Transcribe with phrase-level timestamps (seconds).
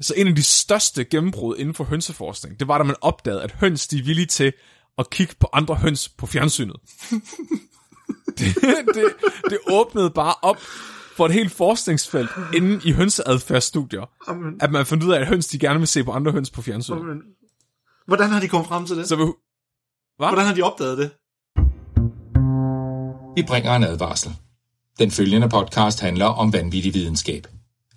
[0.00, 3.52] Så en af de største gennembrud inden for hønseforskning, det var, da man opdagede, at
[3.52, 4.52] høns de er villige til
[4.98, 6.76] at kigge på andre høns på fjernsynet.
[8.38, 8.56] det,
[8.94, 9.04] det,
[9.50, 10.60] det åbnede bare op
[11.16, 14.56] for et helt forskningsfelt inden i hønseadfærdsstudier, Amen.
[14.60, 16.62] at man fandt ud af, at høns de gerne vil se på andre høns på
[16.62, 16.98] fjernsynet.
[17.00, 17.22] Amen.
[18.06, 19.08] Hvordan har de kommet frem til det?
[19.08, 19.22] Så vi,
[20.16, 21.10] Hvordan har de opdaget det?
[23.36, 24.32] Vi bringer en advarsel.
[24.98, 27.46] Den følgende podcast handler om vanvittig videnskab.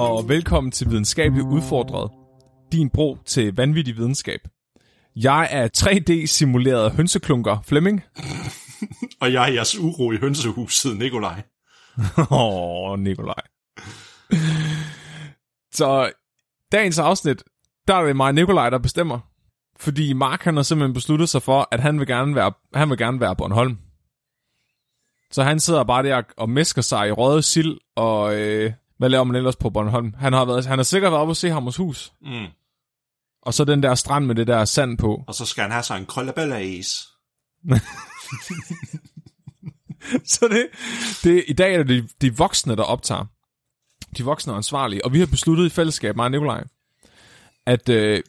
[0.00, 2.10] Og velkommen til Videnskabeligt Udfordret,
[2.72, 4.40] din bro til vanvittig videnskab.
[5.16, 8.02] Jeg er 3D-simuleret hønseklunker Flemming.
[9.20, 11.42] Og jeg er jeres uro i hønsehuset, Nikolaj.
[12.30, 13.42] Åh, oh, Nikolaj.
[15.72, 16.12] Så
[16.72, 17.42] dagens afsnit,
[17.88, 19.18] der er det mig Nikolaj, der bestemmer.
[19.76, 22.98] Fordi Mark han har simpelthen besluttet sig for, at han vil gerne være, han vil
[22.98, 23.78] gerne være Bornholm.
[25.30, 29.24] Så han sidder bare der og mesker sig i røde sild, og øh, hvad laver
[29.24, 30.14] man ellers på Bornholm?
[30.18, 32.12] Han har, været, han har sikkert været oppe og se Hammers hus.
[32.22, 32.46] Mm.
[33.42, 35.24] Og så den der strand med det der sand på.
[35.26, 37.08] Og så skal han have sig en krøllebælleis.
[40.24, 40.66] Så det,
[41.24, 43.24] det, i dag er det de, de voksne, der optager.
[44.16, 45.04] De voksne er ansvarlige.
[45.04, 46.64] Og vi har besluttet i fællesskab, mig og Nikolaj,
[47.66, 48.22] at øh,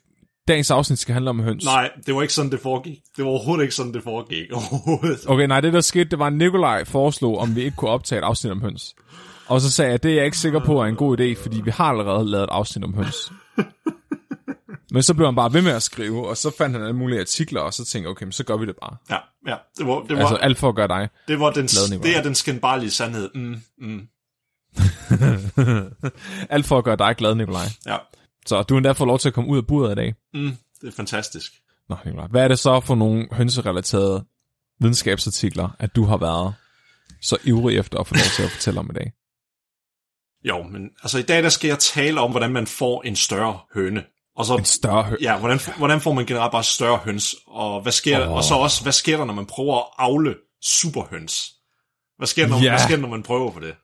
[0.48, 1.66] dagens afsnit skal handle om høns.
[1.66, 3.00] Nej, det var ikke sådan, det foregik.
[3.18, 4.48] Det var overhovedet ikke sådan, det foregik.
[5.32, 8.20] Okay, nej, det der skete, det var, at Nikolaj foreslog, om vi ikke kunne optage
[8.20, 8.96] et afsnit om høns.
[9.48, 11.44] Og så sagde jeg, at det er jeg ikke sikker på er en god idé,
[11.44, 13.32] fordi vi har allerede lavet et afsnit om høns.
[14.94, 17.20] Men så blev han bare ved med at skrive, og så fandt han alle mulige
[17.20, 18.96] artikler, og så tænkte jeg, okay, men så gør vi det bare.
[19.10, 19.18] Ja,
[19.52, 19.56] ja.
[19.78, 21.10] Det var, det var, Altså alt for at gøre dig.
[21.28, 23.30] det var den, glad, det er den skændbarlige sandhed.
[23.36, 24.08] Mm, mm.
[26.56, 27.66] alt for at gøre dig glad, Nikolaj.
[27.86, 27.98] Ja,
[28.46, 30.16] Så du endda fået lov til at komme ud af buret i dag.
[30.34, 31.52] mm, det er fantastisk.
[31.90, 32.28] Nå, Nikolaj.
[32.28, 34.26] Hvad er det så for nogle hønserelaterede
[34.80, 36.54] videnskabsartikler, at du har været
[37.22, 39.12] så ivrig efter at få lov til at fortælle om i dag?
[40.44, 43.60] Jo, men altså i dag der skal jeg tale om, hvordan man får en større
[43.74, 44.04] høne.
[44.36, 47.82] Og så, En større hø- ja, hvordan, hvordan får man generelt bare større høns, og
[47.82, 48.34] hvad sker, oh.
[48.34, 51.54] og så også, hvad sker der, når man prøver at avle superhøns?
[52.18, 52.70] Hvad sker, der, når, Ja.
[52.70, 53.76] hvad sker der, når man prøver på det?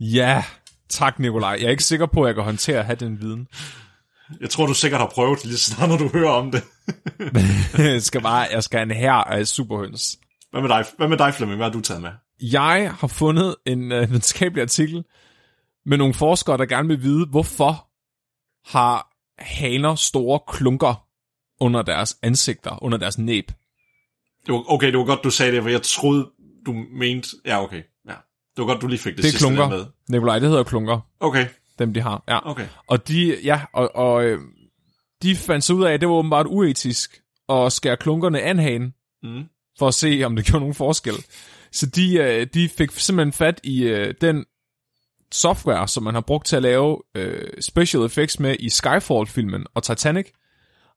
[0.00, 0.44] Ja,
[0.92, 1.56] tak Nikolaj.
[1.60, 3.48] Jeg er ikke sikker på, at jeg kan håndtere at have den viden.
[4.40, 6.64] Jeg tror, du sikkert har prøvet lige snart, når du hører om det.
[7.92, 10.18] jeg skal bare, jeg skal have en her af superhøns.
[10.50, 11.56] Hvad med dig, hvad med dig Flemming?
[11.56, 12.10] Hvad har du taget med?
[12.40, 15.04] Jeg har fundet en øh, videnskabelig artikel
[15.86, 17.88] med nogle forskere, der gerne vil vide, hvorfor
[18.72, 21.06] har haner store klunker
[21.60, 23.46] under deres ansigter, under deres næb.
[24.46, 26.30] Det var, okay, det var godt, du sagde det, for jeg troede,
[26.66, 27.28] du mente...
[27.44, 27.82] Ja, okay.
[28.56, 29.62] Det var godt, du lige fik det, Det sidste klunker.
[29.62, 29.86] der med.
[30.08, 31.46] Nikolaj, det hedder klunker, Okay,
[31.78, 32.24] dem de har.
[32.28, 32.50] Ja.
[32.50, 32.66] okay.
[32.86, 34.38] Og de, ja, og, og øh,
[35.22, 38.58] de fandt så ud af, at det var åbenbart uetisk at skære klunkerne af en
[38.58, 38.92] hane,
[39.22, 39.44] Mm.
[39.78, 41.14] for at se, om det gjorde nogen forskel.
[41.72, 44.44] Så de, øh, de fik simpelthen fat i øh, den
[45.32, 46.98] software, som man har brugt til at lave
[47.60, 50.26] special effects med i Skyfall-filmen og Titanic,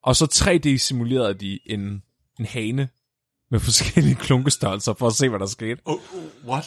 [0.04, 2.04] og så 3D-simulerede de en,
[2.40, 2.90] en hane
[3.52, 5.82] med forskellige klunkestørrelser for at se, hvad der skete.
[5.86, 6.66] Oh, oh, what?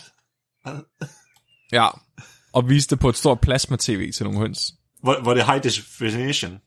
[1.73, 1.87] Ja,
[2.53, 4.75] og viste det på et stort plasma-tv til nogle høns.
[5.05, 6.59] Var, var det high definition?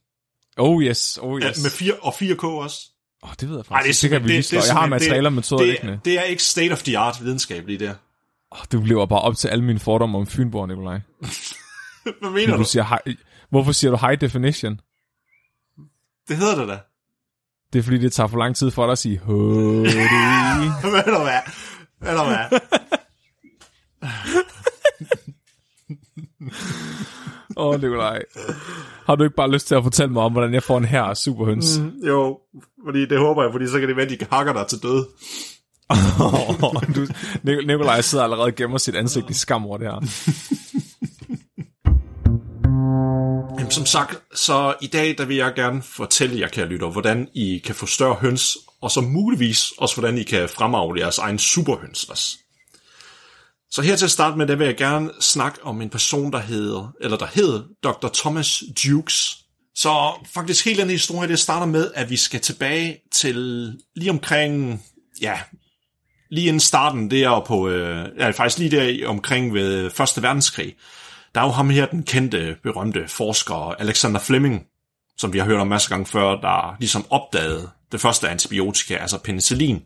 [0.57, 1.63] Oh yes, oh Ja, yes.
[1.63, 2.77] med 4 og 4K også?
[3.23, 4.03] Åh, oh, det ved jeg Ej, faktisk.
[4.03, 4.13] ikke.
[4.13, 4.59] det, kan vi lige slå.
[4.67, 7.67] Jeg har materialer med metoder det, det, det er ikke state of the art videnskab
[7.67, 7.93] lige der.
[8.51, 10.99] Oh, du lever bare op til alle mine fordomme om Fynborg, Nikolaj.
[12.21, 12.67] Hvad mener Du du?
[12.67, 13.17] siger high,
[13.49, 14.79] hvorfor siger du high definition?
[16.27, 16.79] Det hedder det da.
[17.73, 19.19] Det er fordi, det tager for lang tid for dig at sige.
[19.19, 19.35] Hvad
[21.17, 21.41] du hvad?
[21.99, 22.59] Hvad du hvad?
[27.57, 28.21] Åh, oh, Nikolaj.
[29.05, 31.13] Har du ikke bare lyst til at fortælle mig om, hvordan jeg får en her
[31.13, 31.79] superhøns?
[31.79, 31.91] Mm.
[32.07, 32.39] Jo,
[32.85, 35.05] fordi det håber jeg, fordi så kan det være, at de hakker dig til død.
[36.19, 37.05] Oh, du,
[37.43, 40.01] Nik- Nikolaj sidder allerede og gemmer sit ansigt i skam over det her.
[43.59, 47.27] Jamen, som sagt, så i dag der vil jeg gerne fortælle jer, kære lytter, hvordan
[47.33, 51.39] I kan få større høns, og så muligvis også, hvordan I kan fremavle jeres egen
[51.39, 52.37] superhøns også.
[53.71, 56.39] Så her til at starte med, der vil jeg gerne snakke om en person, der
[56.39, 58.07] hedder, eller der hed Dr.
[58.13, 59.37] Thomas Dukes.
[59.75, 63.35] Så faktisk hele den historie, det starter med, at vi skal tilbage til
[63.95, 64.83] lige omkring,
[65.21, 65.39] ja,
[66.29, 70.75] lige inden starten, der på, øh, ja, faktisk lige der omkring ved Første Verdenskrig.
[71.35, 74.63] Der er jo ham her, den kendte, berømte forsker Alexander Fleming,
[75.17, 79.17] som vi har hørt om masser gange før, der ligesom opdagede det første antibiotika, altså
[79.17, 79.83] penicillin.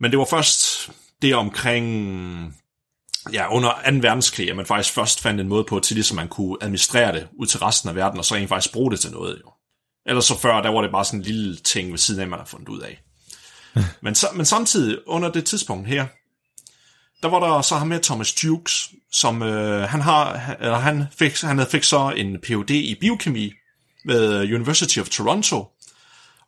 [0.00, 0.90] Men det var først
[1.22, 2.56] det omkring
[3.32, 3.96] ja, under 2.
[3.96, 7.12] verdenskrig, at man faktisk først fandt en måde på, til det, så man kunne administrere
[7.12, 9.42] det ud til resten af verden, og så egentlig faktisk bruge det til noget.
[9.44, 9.52] Jo.
[10.06, 12.38] Ellers så før, der var det bare sådan en lille ting ved siden af, man
[12.38, 13.02] har fundet ud af.
[14.02, 16.06] men, så, men samtidig, under det tidspunkt her,
[17.22, 21.40] der var der så ham med Thomas Dukes, som øh, han har, eller han fik,
[21.40, 22.70] han fik så en Ph.D.
[22.70, 23.52] i biokemi
[24.04, 25.66] ved University of Toronto,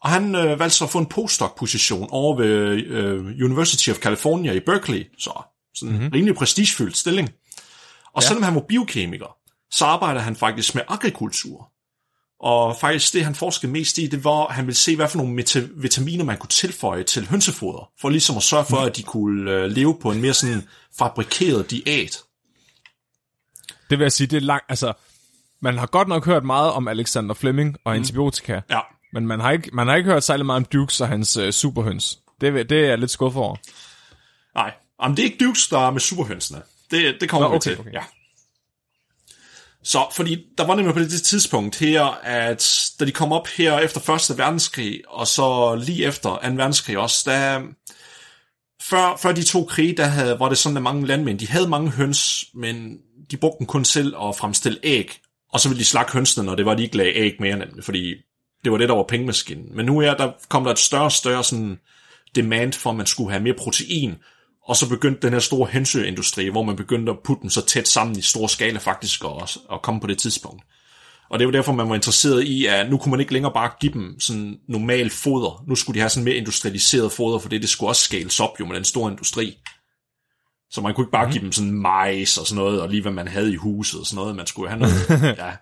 [0.05, 2.49] og han øh, valgte så at få en postdoc-position over ved
[2.87, 5.43] øh, University of California i Berkeley, så
[5.75, 6.12] sådan en mm-hmm.
[6.15, 7.31] rimelig prestigefyldt stilling.
[8.15, 8.27] Og ja.
[8.27, 9.37] selvom han var biokemiker,
[9.71, 11.71] så arbejder han faktisk med agrikultur.
[12.41, 15.19] Og faktisk det, han forskede mest i, det var, at han ville se, hvad for
[15.19, 15.45] nogle
[15.77, 19.71] vitaminer man kunne tilføje til hønsefoder, for ligesom at sørge for, at de kunne øh,
[19.71, 20.69] leve på en mere sådan
[20.99, 22.19] fabrikeret diæt.
[23.91, 24.93] Det vil jeg sige, det er langt, altså,
[25.61, 28.00] man har godt nok hørt meget om Alexander Fleming og mm.
[28.00, 28.81] antibiotika, ja.
[29.14, 31.50] Men man har, ikke, man har ikke hørt særlig meget om Dukes og hans uh,
[31.50, 32.19] superhøns.
[32.40, 33.56] Det, det er jeg lidt skuffet over.
[34.55, 34.72] Nej,
[35.02, 36.62] Jamen, det er ikke Dukes, der er med superhønsene.
[36.90, 37.81] Det, det kommer Nå, okay, vi til.
[37.81, 37.93] Okay.
[37.93, 38.02] Ja.
[39.82, 43.78] Så, fordi der var nemlig på det tidspunkt her, at da de kom op her
[43.78, 44.38] efter 1.
[44.38, 46.37] verdenskrig, og så lige efter 2.
[46.43, 47.62] verdenskrig også, der,
[48.82, 51.69] før, før de to krige, der havde, var det sådan, at mange landmænd, de havde
[51.69, 52.99] mange høns, men
[53.31, 55.19] de brugte dem kun selv at fremstille æg,
[55.52, 57.84] og så ville de slakke hønsene, når det var, de ikke lagde æg mere nemlig,
[57.84, 58.14] fordi
[58.64, 59.76] det var det, der var pengemaskinen.
[59.76, 61.78] Men nu er der, kom der et større og større sådan
[62.34, 64.14] demand for, at man skulle have mere protein,
[64.69, 67.88] og så begyndte den her store hensøindustri, hvor man begyndte at putte dem så tæt
[67.88, 70.64] sammen i stor skala faktisk, og, og komme på det tidspunkt.
[71.31, 73.70] Og det var derfor, man var interesseret i, at nu kunne man ikke længere bare
[73.81, 75.64] give dem sådan normal foder.
[75.69, 78.61] Nu skulle de have sådan mere industrialiseret foder, for det, det skulle også skales op
[78.61, 79.56] jo med den store industri.
[80.70, 83.12] Så man kunne ikke bare give dem sådan majs og sådan noget, og lige hvad
[83.12, 84.37] man havde i huset og sådan noget.
[84.37, 85.52] Man skulle have noget, ja.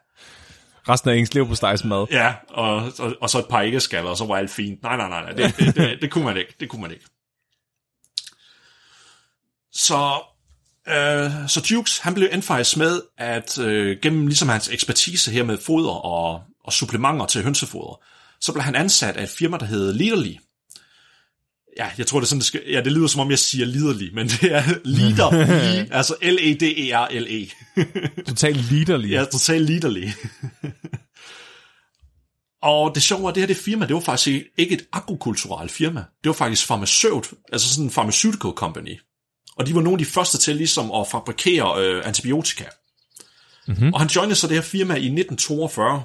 [0.88, 2.06] Resten af ens liv på mad.
[2.11, 4.82] Ja, og, og, og, så et par æggeskaller, og så var alt fint.
[4.82, 6.55] Nej, nej, nej, nej det, det, det, det, kunne man ikke.
[6.61, 7.05] Det kunne man ikke.
[9.73, 10.23] Så,
[10.88, 15.58] øh, så Dukes, han blev endfejs med, at øh, gennem ligesom hans ekspertise her med
[15.58, 18.02] foder og, og supplementer til hønsefoder,
[18.40, 20.35] så blev han ansat af et firma, der hedder Literally,
[21.77, 23.67] Ja, jeg tror, det er sådan, det skal, ja, det lyder som om, jeg siger
[23.67, 25.31] liderlig, men det er leader,
[25.99, 27.51] altså L-E-D-E-R-L-E.
[28.29, 29.11] Total liderlig.
[29.11, 30.15] Ja, total liderlig.
[32.63, 36.01] og det sjove er, det her det firma, det var faktisk ikke et agrikulturelt firma.
[36.01, 38.99] Det var faktisk farmaceut, altså sådan en pharmaceutical company.
[39.57, 42.65] Og de var nogle af de første til ligesom at fabrikere øh, antibiotika.
[43.69, 43.93] Mm-hmm.
[43.95, 46.03] Og han joinede så det her firma i 1942.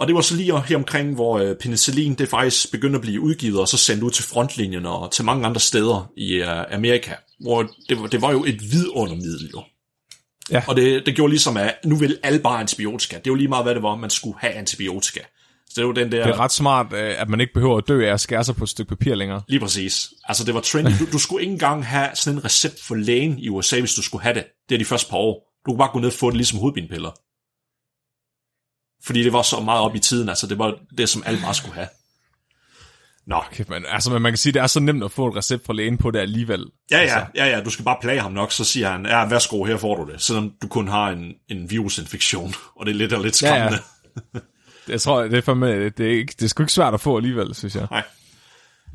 [0.00, 3.20] Og det var så lige her omkring, hvor øh, penicillin det faktisk begyndte at blive
[3.20, 7.14] udgivet og så sendt ud til frontlinjen og til mange andre steder i øh, Amerika.
[7.40, 9.62] Hvor det, var, det var jo et vidundermiddel jo.
[10.50, 10.62] Ja.
[10.68, 13.18] Og det, det gjorde ligesom, at nu vil alle bare antibiotika.
[13.24, 15.20] Det var lige meget, hvad det var, man skulle have antibiotika.
[15.66, 16.26] Så det, var den der...
[16.26, 18.56] det er ret smart, øh, at man ikke behøver at dø af at skære sig
[18.56, 19.42] på et stykke papir længere.
[19.48, 20.08] Lige præcis.
[20.24, 20.90] Altså, det var trendy.
[20.98, 24.02] Du, du skulle ikke engang have sådan en recept for lægen i USA, hvis du
[24.02, 24.44] skulle have det.
[24.68, 25.34] Det er de første par år.
[25.66, 27.10] Du kunne bare gå ned og få det ligesom hovedbindpiller.
[29.04, 31.54] Fordi det var så meget op i tiden, altså det var det, som alle bare
[31.54, 31.88] skulle have.
[33.26, 33.36] Nå.
[33.36, 35.66] Okay, men, altså, men man kan sige, det er så nemt at få et recept
[35.66, 36.64] fra lægen på det alligevel.
[36.90, 37.26] Ja, ja, altså.
[37.34, 40.04] ja, ja, du skal bare plage ham nok, så siger han, ja, værsgo, her får
[40.04, 43.36] du det, selvom du kun har en, en virusinfektion, og det er lidt og lidt
[43.36, 43.78] skræmmende.
[44.16, 44.40] Ja, ja.
[44.88, 47.16] Jeg tror, det er, fandme, det er, ikke, det er sgu ikke svært at få
[47.16, 47.86] alligevel, synes jeg.
[47.90, 48.02] Nej.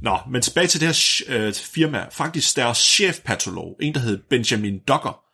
[0.01, 2.05] Nå, men tilbage til det her øh, firma.
[2.11, 5.24] Faktisk deres chefpatolog, en der hed Benjamin Docker.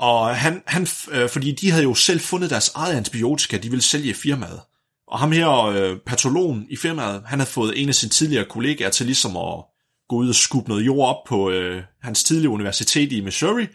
[0.00, 3.82] Og han, han øh, fordi de havde jo selv fundet deres eget antibiotika, de ville
[3.82, 4.60] sælge i firmaet.
[5.06, 8.90] Og ham her, øh, patologen i firmaet, han havde fået en af sine tidligere kollegaer
[8.90, 9.64] til ligesom at
[10.08, 13.66] gå ud og skubbe noget jord op på øh, hans tidligere universitet i Missouri,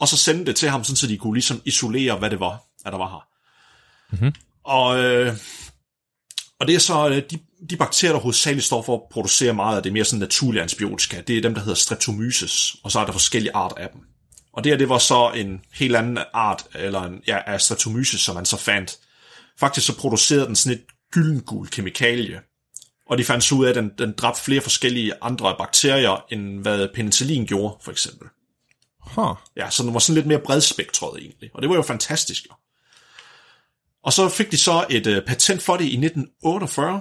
[0.00, 2.62] og så sende det til ham, sådan, så de kunne ligesom isolere, hvad det var,
[2.84, 3.26] at der var her.
[4.12, 4.34] Mm-hmm.
[4.64, 5.36] Og, øh,
[6.60, 7.38] og det er så øh, de,
[7.70, 11.20] de bakterier, der hovedsageligt står for at producere meget af det mere sådan naturlige antibiotika,
[11.20, 14.00] det er dem, der hedder Streptomyces, og så er der forskellige arter af dem.
[14.58, 18.20] Og det her, det var så en helt anden art, eller en, ja, af Streptomyces,
[18.20, 18.98] som man så fandt.
[19.60, 22.40] Faktisk så producerede den sådan et gyldengul kemikalie,
[23.06, 26.60] og de fandt så ud af, at den, den dræbte flere forskellige andre bakterier, end
[26.60, 28.28] hvad penicillin gjorde, for eksempel.
[29.00, 29.36] Huh.
[29.56, 32.46] Ja, så den var sådan lidt mere bredspektret egentlig, og det var jo fantastisk.
[32.50, 32.54] Jo.
[34.04, 37.00] Og så fik de så et uh, patent for det i 1948,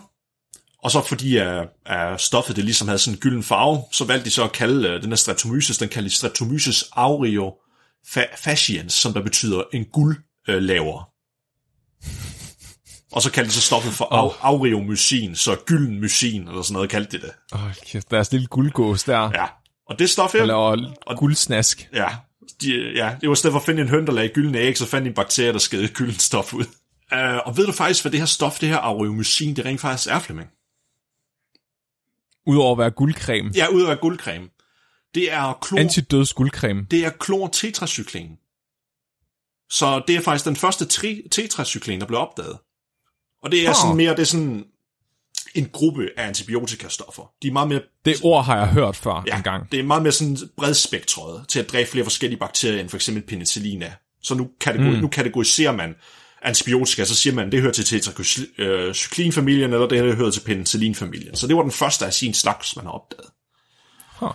[0.88, 1.46] og så fordi uh,
[1.90, 4.96] uh, stoffet det ligesom havde sådan en gylden farve, så valgte de så at kalde
[4.96, 7.54] uh, den her streptomyces, den kaldte streptomyces aureo
[8.38, 11.10] fasciens, som der betyder en guldlaver.
[13.12, 14.34] Og så kaldte de så stoffet for oh.
[14.42, 17.32] aureomycin, så gylden mycin, eller sådan noget kaldte de det.
[17.54, 19.32] Åh, oh, kæft, der er lille guldgås der.
[19.34, 19.46] Ja,
[19.90, 20.54] og det stof her...
[20.54, 21.90] Og, og guldsnask.
[21.94, 22.08] Ja,
[22.62, 24.78] De, ja, det var i stedet for at finde en høn, der lagde gyldne æg,
[24.78, 26.66] så fandt de en bakterie, der skede gyldent stof ud.
[27.12, 30.10] Uh, og ved du faktisk, hvad det her stof, det her auromycin, det rent faktisk
[30.10, 30.50] er, Flemming?
[32.48, 33.52] Udover at være guldcreme.
[33.56, 34.50] Ja, ud af guldcreme.
[35.16, 36.86] Det er klor, Antidøds guldcreme.
[36.92, 38.30] det er klor tetracyklen.
[39.70, 42.58] Så det er faktisk den første tri- tetracyklen, der blev opdaget.
[43.44, 43.76] Og det er Ah.
[43.76, 44.66] sådan mere, det er sådan
[45.56, 47.32] en gruppe af antibiotikastoffer.
[47.42, 49.72] De er meget mere Det ord har jeg hørt før Ja, en gang.
[49.72, 53.24] det er meget mere sådan bredspektret til at dræbe flere forskellige bakterier, end for eksempel
[53.24, 53.92] penicillin er.
[54.22, 55.02] Så nu, kategori- mm.
[55.02, 55.96] nu kategoriserer man
[56.42, 61.36] antibiotika, så siger man, det hører til tetracyklinfamilien, eller det her hører til penicillinfamilien.
[61.36, 63.30] Så det var den første af sin slags, man har opdaget.
[64.20, 64.32] Huh.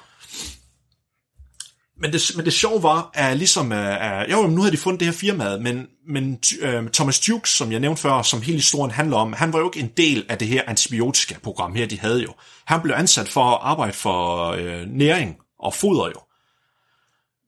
[2.01, 5.01] Men det, men det sjove var, at ligesom, uh, uh, jo, nu havde de fundet
[5.01, 8.91] det her firma, men, men uh, Thomas Dukes, som jeg nævnte før, som hele historien
[8.91, 12.23] handler om, han var jo ikke en del af det her antibiotika-program her, de havde
[12.23, 12.35] jo.
[12.67, 16.21] Han blev ansat for at arbejde for uh, næring og foder jo.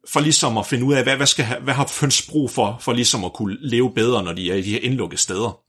[0.08, 2.92] For ligesom at finde ud af, hvad, hvad, skal, hvad har høns brug for, for
[2.92, 5.61] ligesom at kunne leve bedre, når de er i de her indlukkede steder.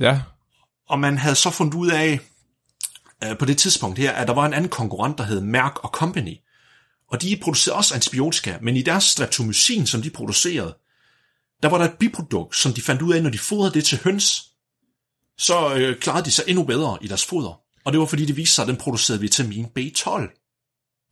[0.00, 0.20] Ja.
[0.88, 2.20] Og man havde så fundet ud af,
[3.24, 5.88] øh, på det tidspunkt her, at der var en anden konkurrent, der hed Merck og
[5.88, 6.36] Company.
[7.10, 10.76] Og de producerede også antibiotika, men i deres streptomycin, som de producerede,
[11.62, 14.00] der var der et biprodukt, som de fandt ud af, når de fodrede det til
[14.04, 14.42] høns,
[15.38, 17.60] så øh, klarede de sig endnu bedre i deres foder.
[17.84, 20.36] Og det var fordi, det viste sig, at den producerede vitamin B12.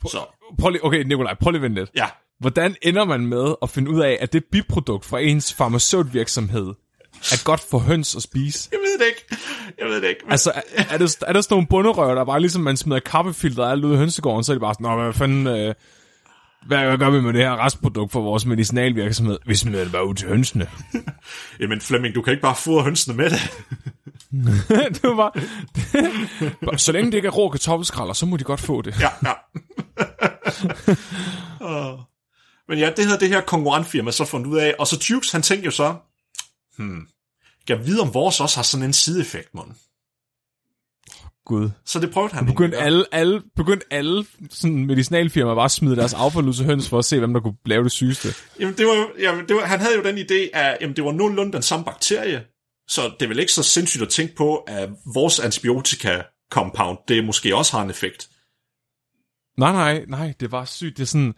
[0.08, 0.26] Så,
[0.58, 1.90] Prøv lige, okay, Nikolaj, prøv lige at vente lidt.
[1.96, 2.06] ja.
[2.40, 6.74] Hvordan ender man med at finde ud af, at det biprodukt fra ens farmaceutvirksomhed
[7.32, 8.68] er godt for høns at spise?
[8.72, 9.42] Jeg ved det ikke.
[9.78, 10.20] Jeg ved det ikke.
[10.24, 13.00] Men, Altså, er, er, der, er der sådan nogle bunderøver, der bare ligesom man smider
[13.00, 15.74] kaffefilter og alt ud i hønsegården, så er de bare sådan, Nå, hvad fanden, øh,
[16.66, 19.38] hvad, hvad gør vi med det her restprodukt for vores medicinalvirksomhed?
[19.46, 20.68] Vi smider det bare ud til hønsene.
[21.60, 23.40] jamen Flemming, du kan ikke bare fodre hønsene med det.
[24.94, 28.82] det var bare, så længe det ikke er rå kartoffelskralder, så må de godt få
[28.82, 29.00] det.
[29.00, 29.32] Ja, ja.
[31.60, 31.98] Åh.
[32.68, 35.42] Men ja, det havde det her konkurrentfirma så fundet ud af, og så Tukes, han
[35.42, 35.96] tænkte jo så,
[36.76, 37.08] hmm,
[37.68, 39.76] jeg vide, om vores også har sådan en sideeffekt, mon?
[41.46, 41.70] Gud.
[41.84, 42.46] Så det prøvede han.
[42.46, 46.54] Begyndte egentlig at alle, alle, begyndte alle sådan medicinalfirmaer bare at smide deres affald ud
[46.54, 48.28] til høns for at se, hvem der kunne lave det sygeste.
[48.60, 51.12] Jamen, det var, jamen, det var, han havde jo den idé, at jamen, det var
[51.12, 52.44] nogenlunde den samme bakterie,
[52.88, 57.56] så det er vel ikke så sindssygt at tænke på, at vores antibiotika-compound, det måske
[57.56, 58.28] også har en effekt.
[59.58, 60.96] Nej, nej, nej, det var sygt.
[60.96, 61.34] Det er sådan,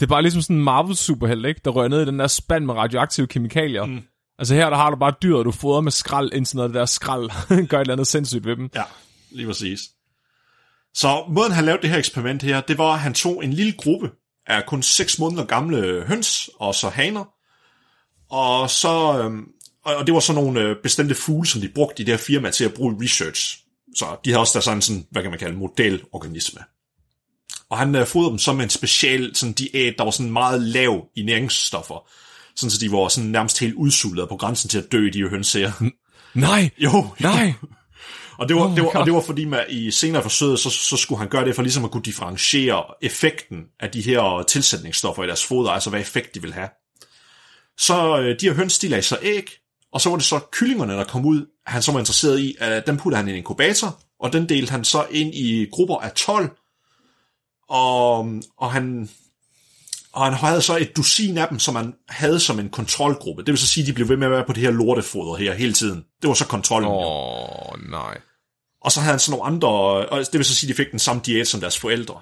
[0.00, 1.60] det er bare ligesom sådan en Marvel superhelt, ikke?
[1.64, 3.84] Der rører ned i den der spand med radioaktive kemikalier.
[3.84, 4.00] Mm.
[4.38, 6.80] Altså her, der har du bare dyret, du fodrer med skrald, indtil noget af det
[6.80, 7.30] der skrald
[7.68, 8.70] gør et eller andet sindssygt ved dem.
[8.74, 8.82] Ja,
[9.30, 9.80] lige præcis.
[10.94, 13.72] Så måden han lavede det her eksperiment her, det var, at han tog en lille
[13.72, 14.10] gruppe
[14.46, 17.24] af kun 6 måneder gamle høns og så haner,
[18.30, 19.44] og så øhm,
[19.84, 22.50] og det var så nogle øh, bestemte fugle, som de brugte i det her firma
[22.50, 23.64] til at bruge research.
[23.96, 26.60] Så de havde også der sådan, sådan hvad kan man kalde, modelorganisme.
[27.70, 30.62] Og han øh, fodrede dem så med en special sådan diæt, der var sådan meget
[30.62, 32.08] lav i næringsstoffer.
[32.56, 35.28] Sådan så de var sådan nærmest helt udsultet på grænsen til at dø, de her
[35.28, 35.72] høns her.
[36.34, 37.52] Nej, Jo, nej.
[38.38, 40.70] og det var, Oh det var, og det var fordi, man i senere forsøget, så,
[40.70, 45.24] så skulle han gøre det for ligesom at kunne differentiere effekten af de her tilsætningsstoffer
[45.24, 46.68] i deres foder, altså hvad effekt de vil have.
[47.78, 49.50] Så øh, de her høns, de lagde sig æg,
[49.92, 52.86] og så var det så kyllingerne, der kom ud, han så var interesseret i, at
[52.86, 56.12] dem puttede han i en inkubator, og den delte han så ind i grupper af
[56.12, 56.50] 12,
[57.70, 58.18] og,
[58.58, 59.08] og han
[60.12, 63.42] og han havde så et dusin af dem, som han havde som en kontrolgruppe.
[63.42, 65.36] Det vil så sige, at de blev ved med at være på det her lortefoder
[65.36, 66.04] her hele tiden.
[66.22, 66.90] Det var så kontrollen.
[66.90, 68.18] Åh, oh, nej.
[68.82, 69.68] Og så havde han sådan nogle andre,
[70.08, 72.20] og det vil så sige, at de fik den samme diæt som deres forældre.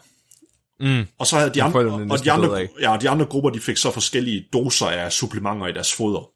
[0.81, 1.07] Mm.
[1.19, 3.91] Og så havde de andre, og de andre, ja, de andre grupper, de fik så
[3.91, 6.29] forskellige doser af supplementer i deres foder.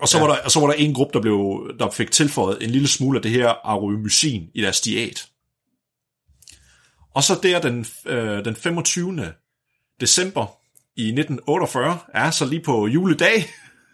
[0.00, 0.24] Og så, ja.
[0.24, 2.88] var der, og så var der en gruppe, der, blev, der fik tilføjet en lille
[2.88, 5.26] smule af det her aromycin i deres diæt.
[7.14, 9.32] Og så der den, øh, den 25.
[10.00, 10.46] december
[10.96, 13.50] i 1948, er så lige på juledag,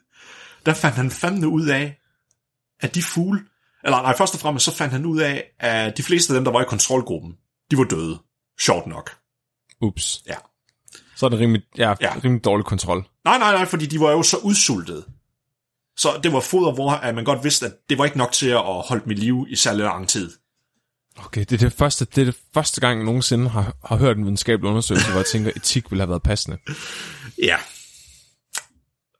[0.66, 1.98] der fandt han fandme ud af,
[2.80, 3.40] at de fugle,
[3.84, 6.44] eller nej, først og fremmest så fandt han ud af, at de fleste af dem,
[6.44, 7.36] der var i kontrolgruppen,
[7.70, 8.18] de var døde.
[8.60, 9.10] Sjovt nok.
[9.80, 10.22] Ups.
[10.26, 10.34] Ja.
[11.16, 12.14] Så er det rimelig, ja, Ja.
[12.24, 13.04] rimelig dårlig kontrol.
[13.24, 15.04] Nej, nej, nej, fordi de var jo så udsultede.
[15.96, 18.62] Så det var foder, hvor man godt vidste, at det var ikke nok til at
[18.62, 20.37] holde dem i live i særlig lang tid.
[21.26, 24.16] Okay, det er det første, det er det første gang, jeg nogensinde har, har hørt
[24.16, 26.58] en videnskabelig undersøgelse, hvor jeg tænker, etik ville have været passende.
[27.42, 27.56] Ja.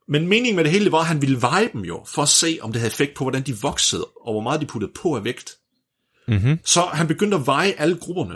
[0.08, 2.58] Men meningen med det hele var, at han ville veje dem jo, for at se,
[2.62, 5.24] om det havde effekt på, hvordan de voksede, og hvor meget de puttede på af
[5.24, 5.50] vægt.
[6.28, 6.58] Mhm.
[6.64, 8.34] Så han begyndte at veje alle grupperne.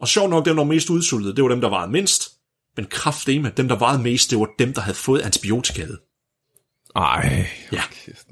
[0.00, 2.30] Og sjovt nok, dem, der var mest udsultede, det var dem, der vejede mindst.
[2.76, 5.98] Men kraftedeme, dem, der vejede mest, det var dem, der havde fået antibiotikaet.
[6.96, 7.82] Ej, Ja.
[8.04, 8.26] kæft.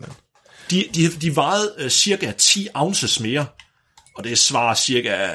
[0.70, 3.46] De, de, de vejede øh, cirka 10 ounces mere,
[4.20, 5.28] og det svarer cirka,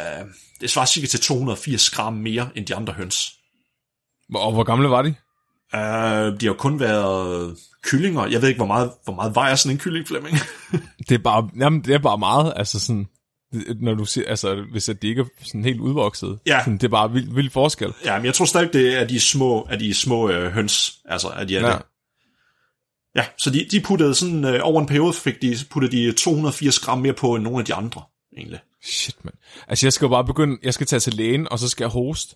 [0.61, 3.33] det svarer cirka til 280 gram mere end de andre høns.
[4.35, 5.15] Og hvor gamle var de?
[5.73, 8.25] Uh, de har kun været kyllinger.
[8.25, 10.37] Jeg ved ikke, hvor meget, hvor meget vejer sådan en kylling, Flemming.
[11.09, 13.07] Det er bare, jamen, det er bare meget, altså sådan,
[13.81, 16.39] når du siger, altså, hvis de ikke er sådan helt udvokset.
[16.45, 16.59] Ja.
[16.59, 17.93] Sådan, det er bare vild, vild forskel.
[18.05, 20.91] ja, men jeg tror stadig, det er de små, af de små øh, høns.
[21.05, 21.67] Altså, at de er Ja.
[21.69, 21.77] ja.
[23.15, 26.79] ja, så de, de puttede sådan, øh, over en periode fik de, puttede de 280
[26.79, 28.01] gram mere på end nogle af de andre,
[28.37, 28.59] egentlig.
[28.83, 29.35] Shit, mand.
[29.67, 31.89] Altså, jeg skal jo bare begynde, jeg skal tage til lægen, og så skal jeg
[31.89, 32.35] hoste.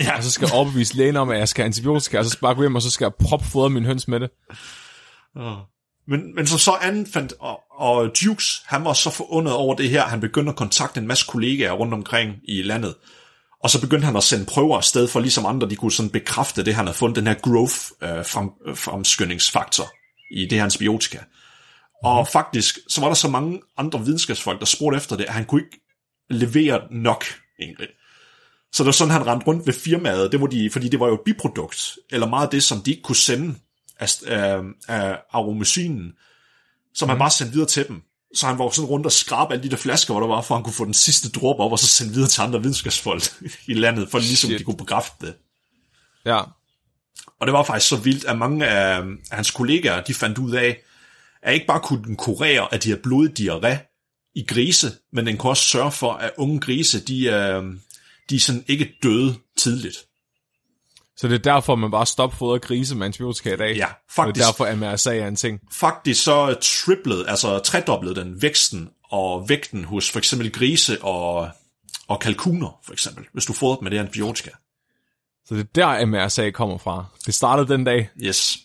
[0.00, 2.30] Ja, Og så skal jeg overbevise lægen om, at jeg skal have antibiotika, og så
[2.30, 4.30] skal jeg gå hjem, og så skal jeg propfodre min høns med det.
[6.08, 9.90] Men, men så så anden fandt, og, og Dukes, han var så forundret over det
[9.90, 12.94] her, han begyndte at kontakte en masse kollegaer rundt omkring i landet,
[13.62, 16.64] og så begyndte han at sende prøver afsted for ligesom andre, de kunne sådan bekræfte
[16.64, 19.84] det, han havde fundet, den her growth øh, frem, øh, fremskyndingsfaktor
[20.30, 21.18] i det her antibiotika.
[22.04, 25.44] Og faktisk, så var der så mange andre videnskabsfolk, der spurgte efter det, at han
[25.44, 25.80] kunne ikke
[26.30, 27.24] levere nok,
[27.60, 27.88] egentlig.
[28.72, 31.06] Så det var sådan, han rendte rundt ved firmaet, det var de, fordi det var
[31.06, 33.54] jo et biprodukt, eller meget af det, som de ikke kunne sende
[34.00, 36.12] af, af, af aromycinen,
[36.94, 38.02] som han bare sendte videre til dem.
[38.34, 40.54] Så han var sådan rundt og skrabe alle de der flasker, hvor der var, for
[40.54, 43.22] han kunne få den sidste dråbe op, og så sende videre til andre videnskabsfolk
[43.66, 44.58] i landet, for ligesom Shit.
[44.58, 45.34] de kunne bekræfte det.
[46.24, 46.40] Ja.
[47.40, 50.52] Og det var faktisk så vildt, at mange af, af hans kollegaer, de fandt ud
[50.52, 50.82] af,
[51.44, 53.90] at ikke bare kunne den kurere, at de har blodig diarré
[54.34, 57.74] i grise, men den kunne også sørge for, at unge grise, de, er,
[58.30, 59.96] de sådan ikke døde tidligt.
[61.16, 63.76] Så det er derfor, man bare stopfodrer grise med antibiotika i dag.
[63.76, 64.42] Ja, Og det faktisk.
[64.42, 65.60] er derfor, at MRSA er en ting.
[65.72, 71.48] Faktisk så triplede, altså tredoblede den væksten og vægten hos for eksempel grise og,
[72.08, 74.50] og kalkuner, for eksempel, hvis du fodrer dem med det antibiotika.
[75.46, 77.04] Så det er der, MRSA kommer fra.
[77.26, 78.08] Det startede den dag.
[78.22, 78.58] Yes.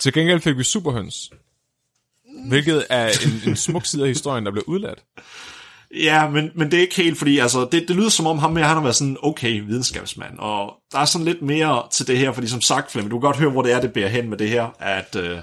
[0.00, 1.30] Til gengæld fik vi superhøns.
[2.48, 5.04] Hvilket er en, en smuk side af historien, der blev udladt.
[5.94, 8.56] Ja, men, men det er ikke helt, fordi altså, det, det lyder som om ham
[8.56, 12.06] her, han har været sådan en okay videnskabsmand, og der er sådan lidt mere til
[12.06, 14.08] det her, fordi som sagt, Flemming, du kan godt høre, hvor det er, det bærer
[14.08, 15.38] hen med det her, at øh,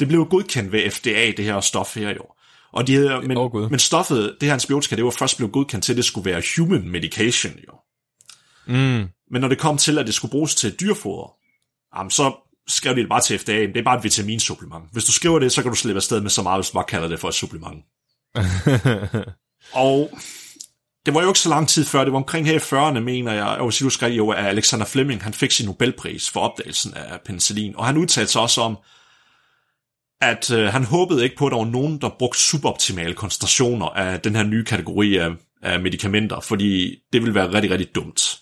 [0.00, 2.24] det blev godkendt ved FDA, det her stof her jo.
[2.72, 3.70] Og de havde, men, Gud.
[3.70, 6.42] men stoffet, det her antibiotika, det var først blevet godkendt til, at det skulle være
[6.56, 7.74] human medication jo.
[8.66, 9.08] Mm.
[9.30, 11.34] Men når det kom til, at det skulle bruges til dyrfoder,
[11.96, 14.84] jamen, så skrev de det bare til FDA, det er bare et vitaminsupplement.
[14.92, 16.84] Hvis du skriver det, så kan du slippe afsted med så meget, hvis du bare
[16.88, 17.84] kalder det for et supplement.
[19.72, 20.18] Og
[21.06, 23.32] det var jo ikke så lang tid før, det var omkring her i 40'erne, mener
[23.32, 27.20] jeg, og du skrev jo, at Alexander Fleming, han fik sin Nobelpris for opdagelsen af
[27.20, 28.76] penicillin, og han udtalte sig også om,
[30.20, 34.20] at øh, han håbede ikke på, at der var nogen, der brugte suboptimale koncentrationer af
[34.20, 35.30] den her nye kategori af,
[35.62, 38.40] af medicamenter, fordi det ville være rigtig, rigtig dumt.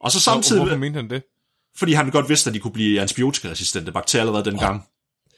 [0.00, 1.22] Og så samtidig, Hvorfor mente han det?
[1.76, 4.84] Fordi han godt vidste, at de kunne blive antibiotikaresistente bakterier allerede dengang.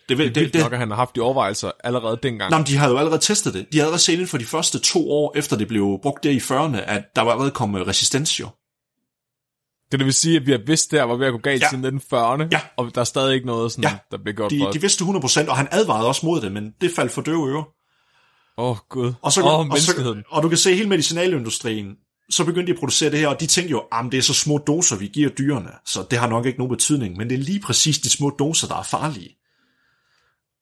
[0.08, 2.50] Det, det, Det, det, det, nok, at han har haft de overvejelser allerede dengang.
[2.50, 3.66] Nej, de havde jo allerede testet det.
[3.72, 6.30] De havde allerede set inden for de første to år, efter det blev brugt der
[6.30, 8.48] i 40'erne, at der var allerede kommet resistens jo.
[9.92, 11.68] Det, det vil sige, at vi har vidst, der var ved at gå galt Ja.
[11.70, 12.60] siden 1940'erne, Ja.
[12.76, 13.98] og der er stadig ikke noget, sådan, Ja.
[14.10, 16.74] der bliver gjort De, for de vidste 100%, og han advarede også mod det, men
[16.80, 17.64] det faldt for døve ører.
[18.58, 19.12] Åh, oh, gud.
[19.22, 21.96] Og, så, Åh, oh, og, så, og du kan se hele medicinalindustrien,
[22.32, 24.34] så begyndte de at producere det her, og de tænkte jo, at det er så
[24.34, 27.38] små doser, vi giver dyrene, så det har nok ikke nogen betydning, men det er
[27.38, 29.36] lige præcis de små doser, der er farlige.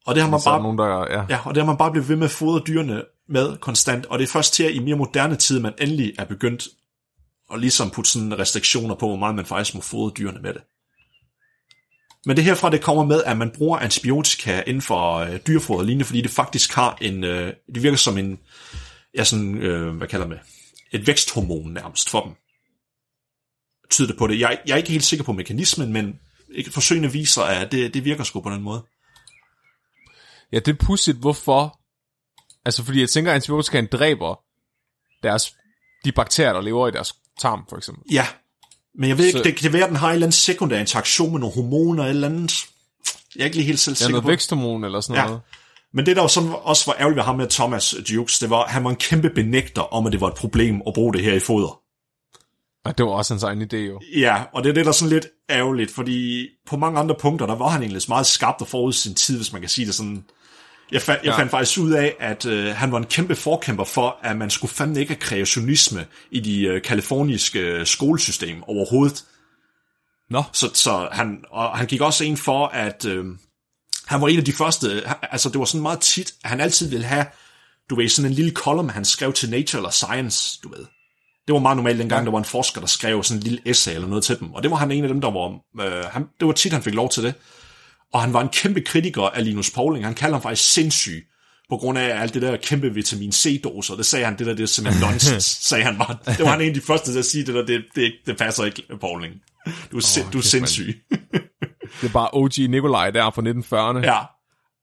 [0.06, 1.06] Og det har man bare nogen, der...
[1.11, 1.24] Ja.
[1.28, 4.18] Ja, og det har man bare blevet ved med at fodre dyrene med konstant, og
[4.18, 6.68] det er først her i mere moderne tid, man endelig er begyndt
[7.52, 10.62] at ligesom putte sådan restriktioner på, hvor meget man faktisk må fodre dyrene med det.
[12.26, 16.04] Men det herfra, det kommer med, at man bruger antibiotika inden for øh, dyrefoder lignende,
[16.04, 18.38] fordi det faktisk har en, øh, det virker som en,
[19.14, 20.46] ja sådan, øh, hvad kalder man det,
[20.92, 22.33] et væksthormon nærmest for dem.
[23.90, 24.40] Tyder det på det.
[24.40, 26.14] Jeg, jeg er ikke helt sikker på mekanismen, men
[26.70, 28.85] forsøgene viser, at det, det virker sgu på den måde.
[30.53, 31.76] ja, det er pudsigt, hvorfor...
[32.64, 34.40] Altså, fordi jeg tænker, at antibiotikaen dræber
[35.22, 35.55] deres,
[36.05, 38.05] de bakterier, der lever i deres tarm, for eksempel.
[38.12, 38.26] Ja,
[38.94, 40.81] men jeg ved ikke, Så- det kan være, at den har en eller anden sekundær
[40.81, 42.53] interaktion med nogle hormoner eller andet.
[43.37, 44.29] Jeg er ikke lige helt selv Ja, sikker noget på.
[44.29, 45.26] væksthormon eller sådan Ja.
[45.26, 45.40] noget.
[45.94, 48.62] Men det, der var sådan også var ærgerligt ved ham med Thomas Dukes, det var,
[48.64, 51.22] at han var en kæmpe benægter om, at det var et problem at bruge det
[51.22, 51.81] her i foder.
[52.85, 54.00] Og det var også hans egen idé, jo.
[54.16, 57.46] Ja, og det er det, der er sådan lidt ærgerligt, fordi på mange andre punkter,
[57.46, 59.94] der var han egentlig meget skarpt og forud sin tid, hvis man kan sige det
[59.94, 60.24] sådan.
[60.92, 61.38] Jeg fandt, jeg Ja.
[61.38, 64.74] fandt faktisk ud af, at øh, han var en kæmpe forkæmper for, at man skulle
[64.74, 69.24] fandme ikke have kreationisme i de øh, kaliforniske øh, skolesystem overhovedet.
[70.31, 73.24] Nå, Så, så han, og han gik også ind for, at øh,
[74.10, 76.90] han var en af de første, altså det var sådan meget tit, at han altid
[76.90, 77.26] ville have,
[77.90, 80.84] du ved, sådan en lille column, han skrev til Nature eller Science, du ved.
[81.46, 82.24] Det var meget normalt dengang, ja.
[82.24, 84.62] der var en forsker, der skrev sådan en lille essay eller noget til dem, og
[84.62, 86.94] det var han en af dem, der var, øh, han, det var tit, han fik
[86.94, 87.34] lov til det.
[88.12, 91.26] Og han var en kæmpe kritiker af Linus Pauling, han kaldte ham faktisk sindssyg,
[91.68, 94.62] på grund af alt det der kæmpe vitamin C-doser, det sagde han, det der, det
[94.62, 96.16] er simpelthen nonsense, sagde han bare.
[96.26, 98.36] Det var han en af de første til at sige, det der, det, det, det
[98.36, 99.34] passer ikke, Pauling.
[99.90, 101.02] Du er, sind, du er sindssyg.
[102.00, 104.06] Det er bare OG Nikolaj der fra 1940'erne.
[104.06, 104.18] Ja.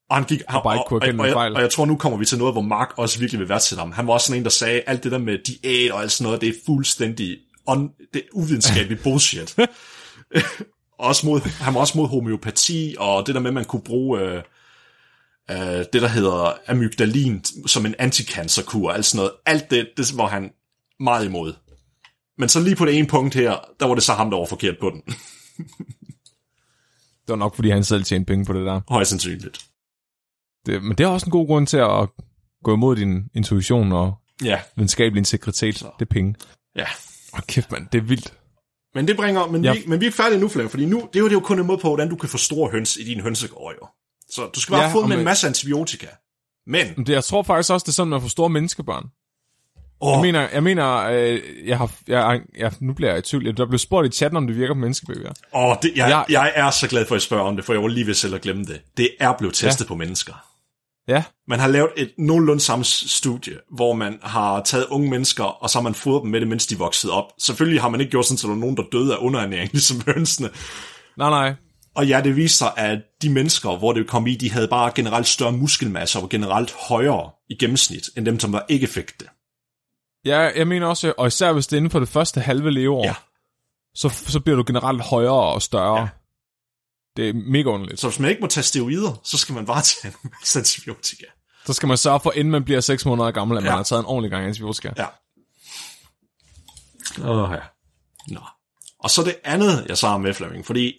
[0.09, 1.55] Og han gik, han, bare ikke og, kunne og, og, jeg, fejl.
[1.55, 3.91] og jeg tror, nu kommer vi til noget, hvor Mark også virkelig vil værdsætte ham.
[3.91, 6.23] Han var også sådan en, der sagde, alt det der med diæt og alt sådan
[6.23, 9.55] noget, det er fuldstændig on, det er uvidenskabeligt bullshit.
[10.99, 14.21] også mod, han var også mod homeopati, og det der med, at man kunne bruge
[14.21, 14.41] øh,
[15.51, 19.31] øh, det, der hedder amygdalin som en anticancerkur, og alt sådan noget.
[19.45, 20.51] Alt det, det var han
[20.99, 21.53] meget imod.
[22.37, 24.45] Men så lige på det ene punkt her, der var det så ham, der var
[24.45, 25.01] forkert på den.
[27.27, 28.81] Det var nok, fordi han selv tjente penge på det der.
[28.89, 29.65] Højst sandsynligt.
[30.65, 32.09] Det, men det er også en god grund til at
[32.63, 35.75] gå imod din intuition og Ja, videnskabelig integritet.
[35.79, 36.35] Det er penge.
[36.75, 36.85] ja.
[37.33, 38.33] Åh, kæft mand, det er vildt.
[38.93, 39.73] Men det bringer, men, Ja.
[39.73, 41.39] vi, men vi er færdige nu, Flemming, fordi nu, det er jo, det er jo
[41.39, 43.87] kun en måde på, hvordan du kan få store høns i din hønsegård, jo.
[44.29, 46.07] Så du skal bare Ja, få og med en masse antibiotika.
[46.67, 49.05] Men, Men det, jeg tror faktisk også, det er sådan, man får store menneskebørn.
[50.01, 53.57] Åh, Jeg mener, jeg mener, øh, jeg har, jeg, jeg, nu bliver jeg i tvivl.
[53.57, 55.31] Der blev spurgt i chatten, om det virker på menneskebabyer.
[55.53, 57.73] åh det, jeg, Jeg- jeg, er så glad for, at I spørger om det, for
[57.73, 58.81] jeg var lige ved selv at glemme det.
[58.97, 59.87] Det er blevet testet ja.
[59.87, 60.33] på mennesker.
[61.07, 65.69] Ja, Man har lavet et nogenlunde samme studie, hvor man har taget unge mennesker, og
[65.69, 67.25] så har man fodret dem med det, mens de voksede op.
[67.39, 70.01] Selvfølgelig har man ikke gjort sådan, at der var nogen, der døde af underernæring, ligesom
[70.07, 70.49] hønsene.
[71.17, 71.53] nej, nej.
[71.95, 74.91] Og ja, det viser sig, at de mennesker, hvor det kom i, de havde bare
[74.95, 79.19] generelt større muskelmasse og var generelt højere i gennemsnit, end dem, som der ikke fik
[79.19, 79.27] det.
[80.25, 83.03] Ja, jeg mener også, og især hvis det er inden for det første halve leveår,
[83.05, 83.15] Ja.
[83.95, 85.99] så, så bliver du generelt højere og større.
[85.99, 86.07] Ja.
[87.17, 87.99] Det er mega underligt.
[88.01, 91.25] Så hvis man ikke må tage steroider, så skal man bare tage en masse antibiotika.
[91.65, 93.75] Så skal man sørge for, inden man bliver 6 måneder gammel, at man Ja.
[93.75, 94.91] har taget en ordentlig gang antibiotika.
[94.97, 95.05] Ja.
[97.23, 97.59] Åh ja.
[98.27, 98.39] Nå.
[98.99, 100.93] Og så det andet, jeg har med, Flemming, fordi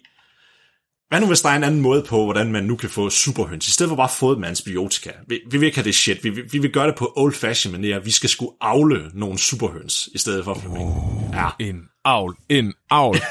[1.09, 3.67] hvad nu hvis der er en anden måde på, hvordan man nu kan få superhøns,
[3.67, 5.11] i stedet for bare få det med antibiotika.
[5.27, 7.33] Vi, vi vil ikke have det shit, vi, vi, vi vil gøre det på old
[7.33, 7.99] fashion manier.
[7.99, 10.91] Vi skal sgu avle nogle superhøns, i stedet for, Flemming.
[11.33, 11.49] Ja.
[11.59, 13.17] En avl, en avl.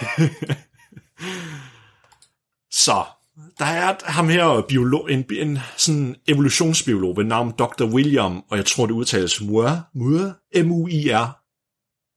[2.85, 3.05] Så,
[3.59, 7.85] der er ham her biolog, en, en sådan evolutionsbiolog ved navn Dr.
[7.85, 11.39] William, og jeg tror det udtales Muir, Muir, M-U-I-R.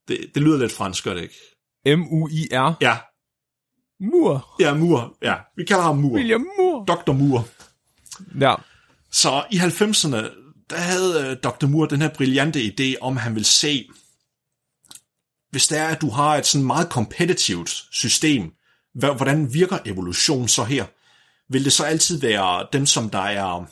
[0.08, 1.96] Det, det lyder lidt fransk, gør det ikke?
[1.96, 2.74] M-U-I-R.
[2.80, 2.96] Ja,
[4.02, 4.54] Mur.
[4.60, 5.10] ja, Moore.
[5.22, 6.14] Ja, vi kalder ham Moore.
[6.14, 6.84] William Mur.
[6.84, 7.12] Dr.
[7.12, 7.44] Moore.
[8.40, 8.54] Ja.
[9.10, 10.16] Så i 90'erne,
[10.70, 11.66] der havde øh, Dr.
[11.66, 13.88] Moore den her brillante idé om, han vil se,
[15.50, 18.52] hvis det er, at du har et sådan meget kompetitivt system,
[18.94, 20.84] hvordan virker evolution så her?
[21.52, 23.66] Vil det så altid være dem, som der er,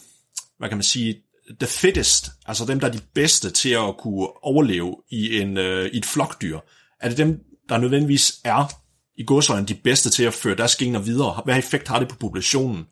[0.58, 1.22] hvad kan man sige,
[1.60, 5.86] the fittest, altså dem, der er de bedste til at kunne overleve i, en, øh,
[5.86, 6.58] i et flokdyr?
[7.00, 8.72] Er det dem, der nødvendigvis er
[9.20, 11.42] i godsøjne de bedste til at føre deres gener videre?
[11.44, 12.84] Hvad effekt har det på populationen?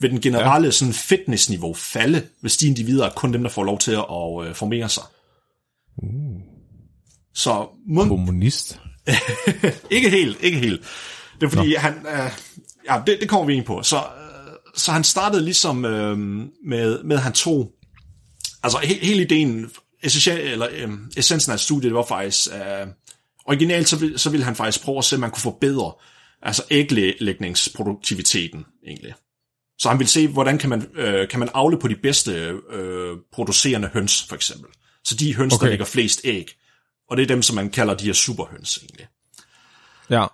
[0.00, 0.70] Vil den generelle ja.
[0.70, 4.54] sådan fitnessniveau falde, hvis de individer er kun dem, der får lov til at øh,
[4.54, 5.02] formere sig?
[5.96, 6.40] Uh.
[7.34, 8.80] Så måden, Kommunist.
[9.90, 10.82] ikke helt, ikke helt.
[11.40, 11.78] Det er fordi, Nå.
[11.78, 11.94] han...
[11.94, 12.30] Øh,
[12.90, 13.82] ja, det, det kommer vi ind på.
[13.82, 16.18] Så, øh, så han startede ligesom øh,
[16.66, 17.72] med, med, han tog...
[18.62, 19.70] Altså, he, hele ideen,
[20.02, 22.48] essentiel, eller, øh, essensen af studiet, det var faktisk...
[22.54, 22.86] Øh,
[23.48, 25.92] originalt, så, vil, så ville han faktisk prøve at se, om man kunne forbedre
[26.42, 29.14] altså æglægningsproduktiviteten, egentlig.
[29.78, 32.32] Så han ville se, hvordan kan man, øh, kan man afle på de bedste
[32.72, 34.70] øh, producerende høns, for eksempel.
[35.04, 35.64] Så de høns, okay.
[35.64, 36.50] Der lægger flest æg.
[37.10, 39.06] Og det er dem, som man kalder de her superhøns, egentlig.
[40.10, 40.26] Ja.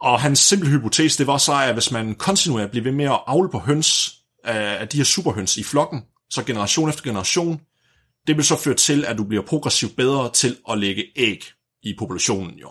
[0.00, 3.20] Og hans simple hypotese, det var så, at hvis man kontinuerligt bliver ved med at
[3.26, 7.60] avle på høns, af af de her superhøns i flokken, så generation efter generation,
[8.26, 11.44] det vil så føre til, at du bliver progressivt bedre til at lægge æg
[11.84, 12.68] i populationen, jo.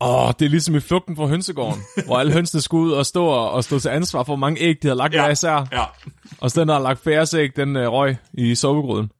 [0.00, 3.26] Åh, det er ligesom i flugten fra hønsegården, hvor alle hønsene skulle ud og stå,
[3.26, 5.28] og, stå til ansvar for, hvor mange æg de havde lagt ja.
[5.28, 5.66] især.
[5.72, 5.84] ja.
[6.40, 9.10] Og så den, der har lagt færre æg, den øh, røg i sovegryden.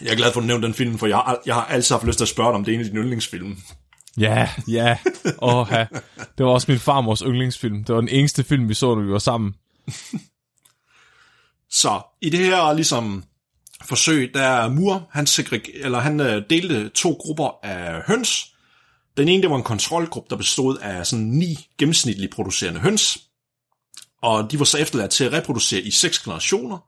[0.00, 1.94] Jeg er glad for, at du nævnte den film, for jeg har, jeg har altid
[1.94, 3.56] haft lyst til at spørge dig, om det er en af dine yndlingsfilm.
[4.18, 4.98] Ja, ja.
[5.42, 5.70] Åh.
[6.38, 7.84] Det var også min farmors yndlingsfilm.
[7.84, 9.54] Det var den eneste film, vi så, når vi var sammen.
[11.70, 13.24] Så i det her ligesom
[13.84, 18.54] forsøg, der Mur, han, segreg- eller han øh, delte to grupper af høns.
[19.16, 23.18] Den ene, det var en kontrolgruppe, der bestod af sådan ni gennemsnitligt producerende høns.
[24.22, 26.78] Og de var så efterladt til at reproducere i seks generationer.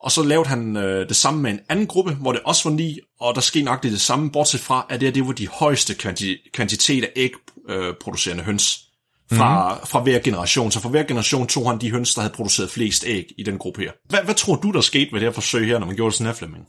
[0.00, 2.76] Og så lavede han øh, det samme med en anden gruppe, hvor det også var
[2.76, 5.48] ni, og der skete nok det samme, bortset fra, at det, her, det var de
[5.48, 8.89] højeste kvanti- kvantitet af ægproducerende øh, producerende høns
[9.32, 9.86] fra, mm.
[9.86, 10.70] fra hver generation.
[10.70, 13.58] Så fra hver generation tog han de høns, der havde produceret flest æg i den
[13.58, 13.90] gruppe her.
[14.08, 16.18] Hvad, hvad tror du, der skete med det her forsøg her, når man gjorde det
[16.18, 16.66] sådan her, Flemming?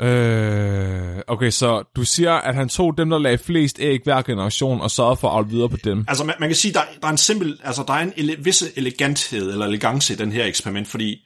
[0.00, 4.80] Øh, okay, så du siger, at han tog dem, der lagde flest æg hver generation,
[4.80, 6.04] og sørgede for at avle videre på dem.
[6.08, 8.36] Altså, man, man kan sige, der, der er en simpel, altså, der er en ele,
[8.38, 11.20] visse eleganthed eller elegance i den her eksperiment, fordi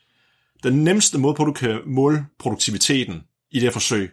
[0.63, 4.11] den nemmeste måde på, du kan måle produktiviteten i det her forsøg,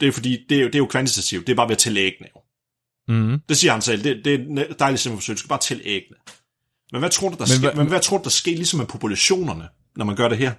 [0.00, 1.78] det er fordi, det er jo, det er jo kvantitativt, det er bare ved at
[1.78, 2.28] tælle æggene.
[2.36, 2.40] jo.
[3.08, 3.40] Mm.
[3.48, 4.04] Det siger han selv.
[4.04, 5.34] Det, det er et dejligt simpelt forsøg.
[5.34, 6.16] Du skal bare tælle æggene.
[6.92, 8.86] Men hvad tror du, der Men sker, men hvad tror du, der sker ligesom med
[8.86, 10.52] populationerne, når man gør det her?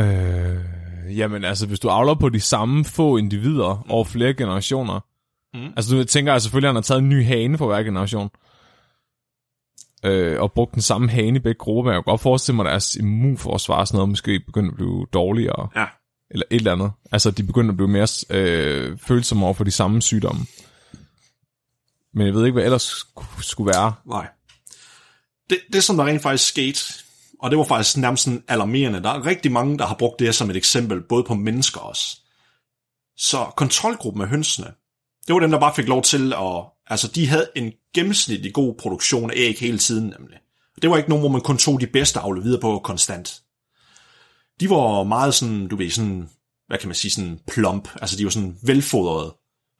[0.00, 3.90] Øh, jamen altså, hvis du avler på de samme få individer mm.
[3.90, 5.00] over flere generationer,
[5.54, 5.72] Mm.
[5.76, 8.30] altså nu tænker jeg selvfølgelig, at han har taget en ny hane for hver generation,
[10.04, 12.66] øh, og brugt den samme hane i begge grupper, men jeg kan godt forestille mig,
[12.66, 15.86] at deres immunforsvar og sådan noget måske begynder at blive dårligere, Ja
[16.34, 16.90] eller et eller andet.
[17.12, 20.46] Altså, de begyndte at blive mere øh, følsomme over for de samme sygdomme.
[22.14, 23.06] Men jeg ved ikke, hvad ellers
[23.40, 23.94] skulle være.
[24.06, 24.28] Nej.
[25.50, 26.80] Det, det, som der rent faktisk skete,
[27.40, 30.26] og det var faktisk nærmest sådan alarmerende, der er rigtig mange, der har brugt det
[30.26, 32.20] her som et eksempel, både på mennesker også.
[33.16, 34.66] Så kontrolgruppen af hønsene,
[35.26, 36.64] det var dem, der bare fik lov til at...
[36.86, 40.38] Altså, de havde en gennemsnitlig god produktion af æg hele tiden, nemlig.
[40.82, 43.42] Det var ikke nogen, hvor man kun tog de bedste avle videre på konstant.
[44.60, 46.28] De var meget sådan, du ved, sådan,
[46.66, 47.88] hvad kan man sige, sådan plump.
[48.00, 49.36] Altså, de var sådan velfodrede.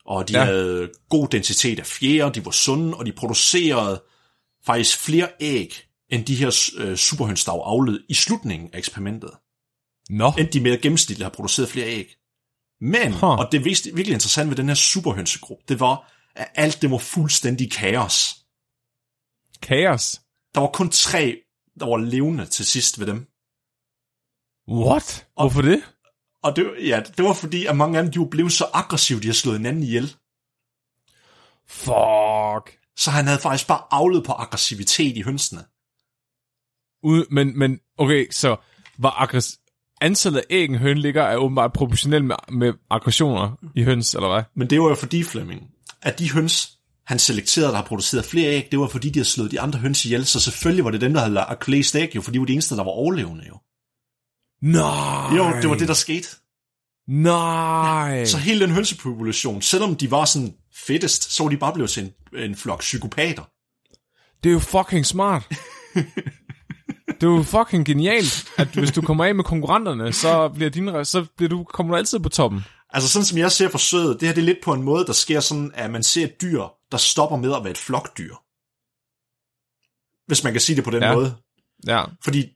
[0.07, 0.45] Og de Ja.
[0.45, 4.03] havde god densitet af fjerde, de var sunde, og de producerede
[4.67, 9.31] faktisk flere æg, end de her øh, superhøns, der var avlet i slutningen af eksperimentet.
[10.11, 12.15] Nå, End de mere gennemsnitligt har produceret flere æg.
[12.81, 13.23] Men, Huh.
[13.39, 16.99] og det vist, virkelig interessant ved den her superhønsegruppe, det var, at alt det var
[16.99, 18.37] fuldstændig kaos.
[19.63, 20.21] kaos.
[20.55, 21.37] Der var kun tre,
[21.81, 23.27] der var levende til sidst ved dem.
[24.69, 25.27] What?
[25.37, 25.83] Hvorfor det?
[26.43, 29.27] Og det, ja, det var fordi, at mange af dem de blevet så aggressive, de
[29.27, 30.17] har slået hinanden ihjel.
[31.69, 32.79] Fuck.
[32.97, 35.65] Så han havde faktisk bare avlet på aggressivitet i hønsene.
[37.03, 38.57] Ud, men, men, okay, så
[38.99, 39.59] var aggress
[40.01, 44.29] antallet af æg, en høn ligger, er åbenbart proportionelt med, med aggressioner i høns, eller
[44.33, 44.43] hvad?
[44.55, 45.71] Men det var jo fordi, Flemming,
[46.03, 49.29] at de høns, han selekterede, der har produceret flere æg, det var fordi, de havde
[49.29, 52.17] slået de andre høns ihjel, så selvfølgelig var det dem, der havde lagt læst æg,
[52.17, 53.59] jo, fordi de var de eneste, der var overlevende, jo.
[54.65, 55.37] Nej.
[55.37, 56.29] Jo, det var det, der skete.
[57.09, 58.25] Nej.
[58.25, 60.55] Så hele den hønsepopulation, selvom de var sådan
[60.87, 63.43] fedtest, så var de bare blevet til en, en flok psykopater.
[64.45, 65.49] Det er jo fucking smart.
[67.21, 71.05] det er jo fucking genialt, at hvis du kommer af med konkurrenterne, så bliver, dine,
[71.05, 72.65] så bliver du, kommer du altid på toppen.
[72.91, 75.13] Altså sådan som jeg ser forsøget, det her det er lidt på en måde, der
[75.13, 78.35] sker sådan, at man ser et dyr, der stopper med at være et flokdyr.
[80.27, 81.15] Hvis man kan sige det på den ja.
[81.15, 81.37] måde.
[81.87, 82.05] Ja.
[82.25, 82.54] Fordi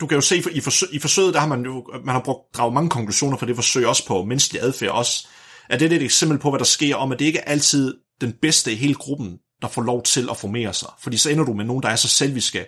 [0.00, 2.54] du kan jo se, i, forsøg, i forsøget, der har man jo man har brugt,
[2.56, 5.26] draget mange konklusioner fra det forsøg, også på menneskelig adfærd også,
[5.68, 7.94] at det er et eksempel på, hvad der sker om, at det ikke er altid
[8.20, 10.88] den bedste i hele gruppen, der får lov til at formere sig.
[11.00, 12.66] Fordi så ender du med nogen, der er så selviske,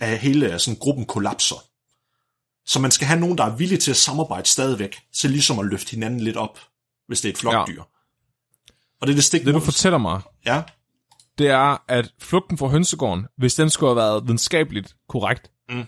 [0.00, 1.64] at hele sådan, gruppen kollapser.
[2.66, 5.66] Så man skal have nogen, der er villige til at samarbejde stadigvæk, til ligesom at
[5.66, 6.58] løfte hinanden lidt op,
[7.06, 7.74] hvis det er et flokdyr.
[7.74, 7.82] Ja.
[9.00, 10.62] Og det er det stik Det du fortæller mig, Ja,
[11.38, 15.84] det er, at flugten fra hønsegården, hvis den skulle have været videnskabeligt korrekt, Mm.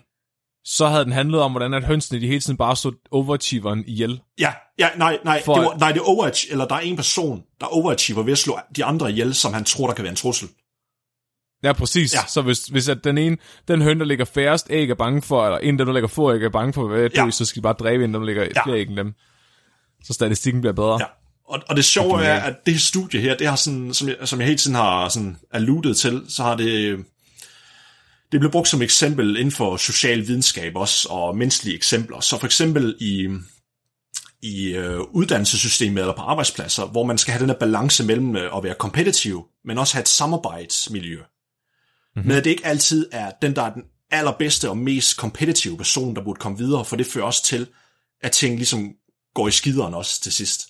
[0.68, 4.20] Så havde den handlet om, hvordan at hønsene de hele tiden bare stod overachieveren ihjel.
[4.38, 6.96] ja, ja nej, nej, For- det var, nej, det er overach, eller der er en
[6.96, 10.10] person, der overachiever ved at slå de andre ihjel, som han tror, der kan være
[10.10, 10.48] en trussel.
[11.62, 12.14] Ja, præcis.
[12.14, 12.20] Ja.
[12.28, 13.36] Så hvis, hvis at den ene,
[13.68, 16.42] den høn, der ligger færrest æg er bange for, eller en, der ligger få æg
[16.42, 17.30] er bange for, hvad ja.
[17.30, 18.64] Så skal de bare dræbe en, der ligger ja.
[18.64, 19.14] Flere æg end dem.
[20.04, 20.98] Så statistikken bliver bedre.
[21.00, 21.06] Ja.
[21.48, 24.16] Og, og det sjove er, at det her studie her, det har sådan, som jeg,
[24.24, 26.98] som jeg hele tiden har sådan alluded til, så har det,
[28.32, 32.20] det blev brugt som eksempel inden for social videnskab også, og menneskelige eksempler.
[32.20, 33.28] Så for eksempel i,
[34.42, 38.56] i øh, uddannelsessystemet eller på arbejdspladser, hvor man skal have den her balance mellem øh,
[38.56, 41.16] at være kompetitiv, men også have et samarbejdsmiljø.
[41.16, 42.28] Mm-hmm.
[42.28, 46.16] Men at det ikke altid er den, der er den allerbedste og mest kompetitive person,
[46.16, 47.66] der burde komme videre, for det fører også til,
[48.22, 48.94] at ting ligesom
[49.34, 50.68] går i skideren også til sidst.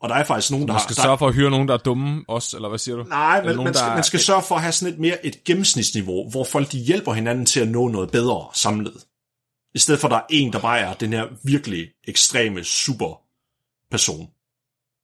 [0.00, 1.74] Og der er faktisk nogen, der, Man skal der sørge for at hyre nogen, der
[1.74, 3.02] er dumme også, eller hvad siger du?
[3.02, 5.26] Nej, men nogen, man skal, der man skal sørge for at have sådan et mere
[5.26, 9.04] et gennemsnitsniveau, hvor folk de hjælper hinanden til at nå noget bedre samlet.
[9.74, 13.20] I stedet for, at der er en, der bare er den her virkelig ekstreme super
[13.90, 14.28] person.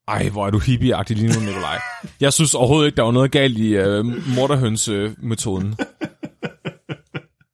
[0.09, 1.81] Ej, hvor er du hippieagtig lige nu, Nikolaj.
[2.21, 5.77] Jeg synes overhovedet ikke, der var noget galt i uh, morderhøns-metoden.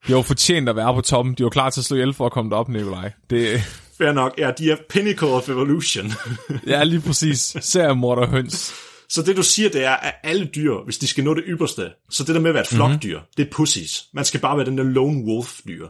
[0.09, 1.35] De var fortjent at være på toppen.
[1.35, 3.12] De var klar til at slå ihjel for at komme derop, Nikolaj.
[3.31, 3.61] Det
[3.98, 6.12] Fair nok, ja, de er pinnacle of evolution.
[6.66, 7.56] ja, lige præcis.
[7.61, 8.74] Ser morderhøns.
[9.09, 11.90] så det du siger, det er, at alle dyr, hvis de skal nå det ypperste,
[12.11, 13.32] så det der med at være et flokdyr, mm-hmm.
[13.37, 14.09] det er pussies.
[14.12, 15.88] Man skal bare være den der lone wolf dyr.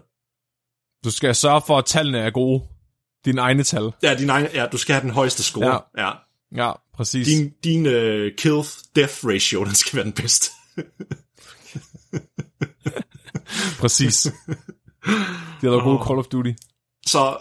[1.05, 2.63] Du skal sørge for, at tallene er gode.
[3.25, 3.93] Dine egne tal.
[4.03, 5.67] Ja, din egen, ja, du skal have den højeste score.
[5.67, 6.07] Ja.
[6.07, 6.13] ja.
[6.55, 7.27] Ja, præcis.
[7.27, 7.93] Din, din uh,
[8.41, 10.51] kill-death ratio, den skal være den bedste.
[13.81, 14.33] Præcis.
[15.61, 16.53] Det er der gode Call of Duty.
[17.07, 17.39] Så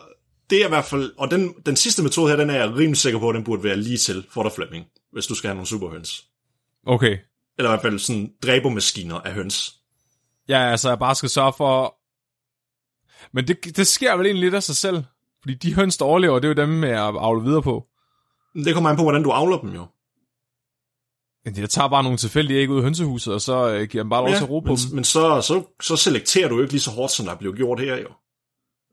[0.50, 2.98] det er i hvert fald, og den, den sidste metode her, den er jeg rimelig
[2.98, 5.56] sikker på, at den burde være lige til for dig, Flemming, hvis du skal have
[5.56, 6.26] nogle superhøns.
[6.88, 7.18] Okay.
[7.58, 9.76] Eller i hvert fald sådan dræbermaskiner af høns.
[10.50, 11.96] Ja, altså jeg bare skal sørge for...
[13.34, 15.04] Men det, det sker vel egentlig lidt af sig selv.
[15.42, 17.88] Fordi de høns, der overlever, det er jo dem, jeg avler videre på.
[18.56, 19.86] Det kommer an på, hvordan du avler dem jo.
[21.46, 24.24] Jeg tager bare nogle tilfældige æg ud af hønsehuset, og så øh, giver dem bare
[24.24, 24.96] lov til at ro på men, dem.
[24.96, 27.80] men så, så, så selekterer du jo ikke lige så hårdt, som der blev gjort
[27.80, 28.08] her jo.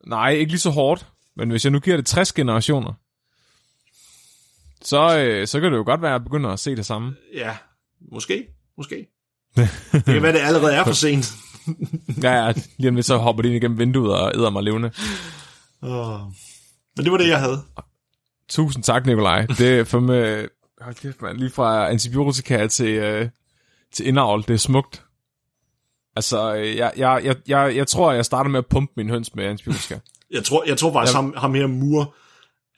[0.06, 1.06] Nej, ikke lige så hårdt.
[1.36, 2.92] Men hvis jeg nu giver det 60 generationer,
[4.82, 7.16] så, øh, så kan det jo godt være, at jeg begynder at se det samme.
[7.34, 7.56] Ja,
[8.12, 8.46] måske.
[8.76, 9.06] Måske.
[9.56, 11.32] det kan være, det allerede er for sent.
[12.22, 14.90] Ja, ja, lige om lidt så hopper de ind igennem vinduet og æder mig levende.
[15.82, 16.20] Oh.
[16.96, 17.62] Men det var det, jeg havde.
[18.48, 19.46] Tusind tak, Nikolaj.
[19.46, 20.48] Det er for med...
[20.80, 21.36] Hold kæft, man.
[21.36, 23.28] Lige fra antibiotika til, øh,
[23.92, 24.42] til indavl.
[24.42, 25.04] Det er smukt.
[26.16, 29.34] Altså, øh, jeg, jeg, jeg, jeg, jeg tror, jeg starter med at pumpe min høns
[29.34, 29.98] med antibiotika.
[30.32, 32.06] Jeg tror, jeg tror faktisk, ham, ham her Moore,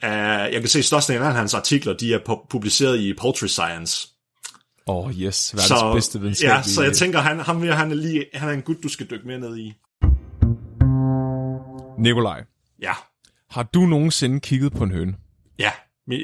[0.02, 4.08] uh, jeg kan se størstedelen af hans artikler, de er pu- publiceret i Poultry Science.
[4.86, 5.54] Åh, oh, yes.
[5.54, 6.48] Verdens Så, bedste videnskab.
[6.50, 8.88] ja, så jeg tænker, han, ham her, han er, lige, han er en gut, du
[8.88, 9.72] skal dykke mere ned i.
[11.98, 12.44] Nikolaj,
[12.82, 12.92] Ja,
[13.50, 15.14] har du nogensinde kigget på en høne?
[15.58, 15.70] ja.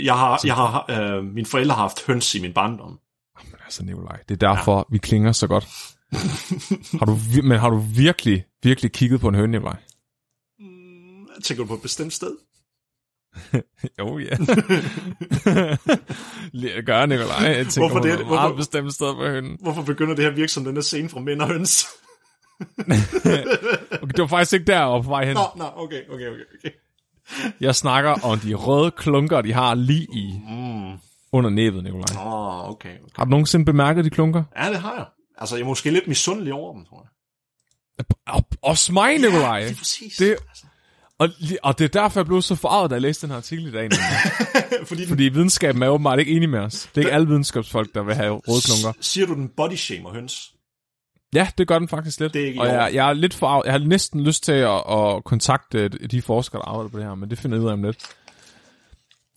[0.05, 2.99] Jeg har, jeg har, øh, mine forældre har haft høns i min barndom.
[3.45, 4.83] Men altså, Nikolaj, det er derfor, ja.
[4.91, 5.69] vi klinger så godt.
[6.99, 9.77] har du, men har du virkelig, virkelig kigget på en høne, Nikolaj?
[11.45, 12.37] Tænker du på et bestemt sted?
[13.99, 14.37] Jo, ja.
[16.53, 17.37] Lige at gøre, Nikolaj.
[17.43, 18.27] Jeg tænker, Hvorfor det?
[18.27, 19.57] Hvorfor- bestemt sted på hønen.
[19.61, 21.87] Hvorfor begynder det her at virke som den der scene fra Mænd og Høns?
[24.03, 25.35] Okay, det var faktisk ikke deroppe på vej hen.
[25.35, 26.45] Nå, nå, okay, okay, okay.
[26.59, 26.71] okay.
[27.61, 30.99] Jeg snakker om de røde klunker, de har lige i Mm.
[31.33, 32.05] under næbet, Nikolaj.
[32.27, 32.27] Åh,
[32.65, 33.13] oh, okay, okay.
[33.17, 34.45] Har du nogensinde bemærket de klunker?
[34.57, 35.07] Ja, det har jeg.
[35.39, 37.07] Altså, jeg er måske lidt misundelig over dem, tror
[37.99, 38.05] jeg.
[38.27, 39.61] Og, også mig, Nikolaj.
[39.61, 40.17] Det er præcis.
[40.17, 40.67] Det- Altså,
[41.21, 41.29] Og,
[41.63, 43.71] og det er derfor, jeg blev så forarvet, da jeg læste den her artikel i
[43.71, 43.89] dag.
[44.89, 46.89] fordi, den, Fordi videnskaben er åbenbart ikke enig med os.
[46.95, 48.99] Det er ikke alle videnskabsfolk, der vil have røde klunker.
[49.01, 50.53] siger du, den body shamer høns?
[51.35, 52.35] Ja, det gør den faktisk lidt.
[52.35, 54.83] Det er ikke og jeg, jeg er lidt for, jeg har næsten lyst til at,
[54.91, 57.73] at kontakte de forskere, der arbejder på det her, men det finder jeg ud af
[57.73, 57.99] om lidt.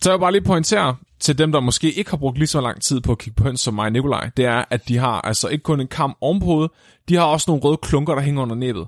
[0.02, 2.62] Så jeg vil bare lige pointere til dem, der måske ikke har brugt lige så
[2.62, 4.98] lang tid på at kigge på høns som mig og Nikolaj, det er, at de
[4.98, 6.72] har altså ikke kun en kam oven på hovedet,
[7.10, 8.88] de har også nogle røde klunker, der hænger under næbet.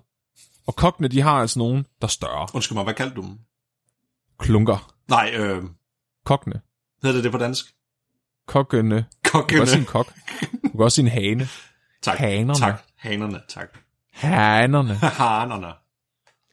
[0.68, 2.48] Og kokkene, de har altså nogen, der er større.
[2.54, 3.40] Undskyld mig, hvad kaldte du dem?
[4.40, 4.92] Klunker.
[5.08, 5.64] Nej, øh,
[6.26, 6.62] Kokkene.
[7.04, 7.66] hedder det det på dansk?
[8.48, 8.96] Kokkene.
[8.96, 9.62] Du kan Kokkene.
[9.62, 10.14] også sige en kok.
[10.64, 11.48] Du kan også sige en hane.
[12.02, 12.56] Tak, hanerne.
[12.60, 12.82] tak.
[12.98, 13.68] Hanerne, tak.
[14.12, 14.94] Hanerne.
[15.20, 15.74] Hanerne.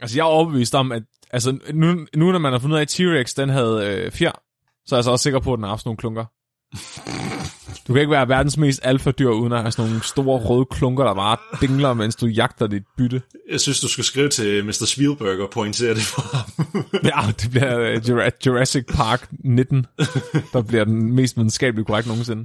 [0.00, 2.82] Altså, jeg er overbevist om, at altså, nu, nu når man har fundet ud af,
[2.82, 4.32] at T-Rex, den havde øh, fjer,
[4.86, 6.24] så er jeg så også sikker på, at den har haft nogle klunker.
[7.88, 11.04] Du kan ikke være verdens mest alfa-dyr, uden at have sådan nogle store røde klunker,
[11.04, 13.22] der bare dingler, mens du jagter dit bytte.
[13.50, 14.84] Jeg synes, du skal skrive til Mr.
[14.86, 16.84] Spielberg og pointere det for ham.
[17.26, 19.86] Ja, det bliver øh, Jura- Jurassic Park 19,
[20.52, 22.44] der bliver den mest videnskabelige korrekt nogensinde.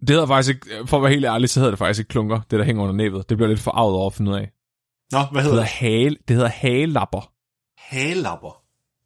[0.00, 2.40] Det hedder faktisk ikke, for at være helt ærlig, så hedder det faktisk ikke klunker,
[2.50, 3.28] det der hænger under næbet.
[3.28, 4.50] Det bliver lidt forarvet over at finde ud af.
[5.12, 5.68] Nå, hvad Det hedder hedder, det?
[5.70, 7.30] hale, det hedder hagelapper.
[7.78, 8.63] Halapper.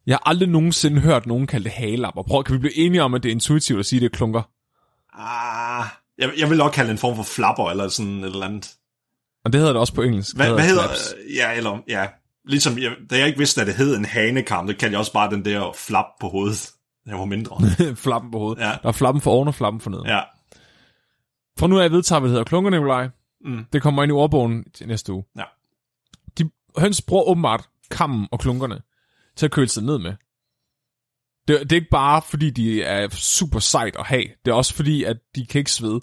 [0.09, 2.23] Jeg har aldrig nogensinde hørt nogen kalde det hagelapper.
[2.23, 4.17] Prøv, kan vi blive enige om, at det er intuitivt at sige, at det er
[4.17, 4.41] klunker?
[5.13, 5.85] Ah,
[6.17, 8.75] jeg, jeg vil nok kalde det en form for flapper, eller sådan et eller andet.
[9.45, 10.35] Og det hedder det også på engelsk.
[10.35, 10.83] Hvad, hvad hedder...
[10.83, 11.15] flaps.
[11.35, 11.79] Ja, eller...
[11.87, 12.07] Ja.
[12.45, 15.13] Ligesom, jeg, da jeg ikke vidste, at det hed en hanekam, det kaldte jeg også
[15.13, 16.71] bare den der flap på hovedet.
[17.05, 17.57] Den var mindre.
[18.05, 18.61] flappen på hovedet.
[18.61, 18.71] Ja.
[18.81, 20.07] Der er flappen for oven og flappen for neden.
[20.07, 20.19] Ja.
[21.59, 23.09] For nu er jeg vedtaget, hvad det hedder klunker, Nikolaj.
[23.45, 23.65] Mm.
[23.73, 25.23] Det kommer ind i ordbogen til næste uge.
[25.37, 25.43] Ja.
[26.37, 28.81] De høns bruger åbenbart kammen og klunkerne
[29.39, 30.13] til at køle sig ned med.
[31.47, 34.23] Det, det er ikke bare, fordi de er super sejt at have.
[34.45, 36.01] Det er også fordi, at de kan ikke svede.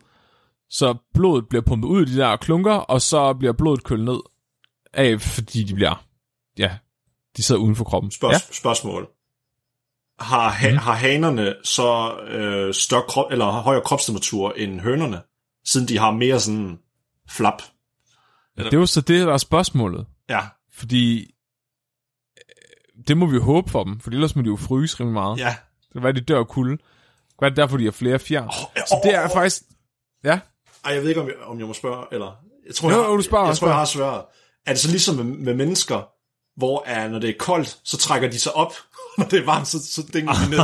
[0.71, 4.21] Så blodet bliver pumpet ud i de der klunker, og så bliver blodet kølet ned
[4.93, 6.05] af, fordi de bliver,
[6.59, 6.79] ja,
[7.37, 8.11] de sidder uden for kroppen.
[8.11, 8.39] Spørg- ja.
[8.53, 9.09] Spørgsmål.
[10.19, 10.79] Har, ha- Mhm.
[10.79, 15.23] har hanerne så øh, større krop, eller højere kropstemperatur end hønerne,
[15.65, 16.79] siden de har mere sådan
[17.31, 17.63] flap?
[18.57, 20.07] Det er jo så det, der er spørgsmålet.
[20.29, 20.41] Ja,
[20.73, 21.35] Fordi
[23.09, 25.39] det må vi jo håbe for dem, for ellers må de jo fryse rimelig meget.
[25.39, 25.55] ja.
[25.95, 26.79] Det var de dør kulde.
[27.39, 28.43] Hvad er det derfor, de har flere fjer?
[28.43, 29.63] Oh, Så det er faktisk...
[30.25, 30.39] Ja,
[30.85, 32.37] Ej, jeg ved ikke, om jeg, om jeg må spørge, eller...
[32.67, 34.23] Jeg tror, Jo, jeg, har, du spørger, jeg, jeg tror, jeg har svaret.
[34.67, 36.09] Er det så ligesom med, med mennesker,
[36.59, 38.73] hvor er, når det er koldt, så trækker de sig op,
[39.19, 40.59] når det er varmt, så, så dænger de ned?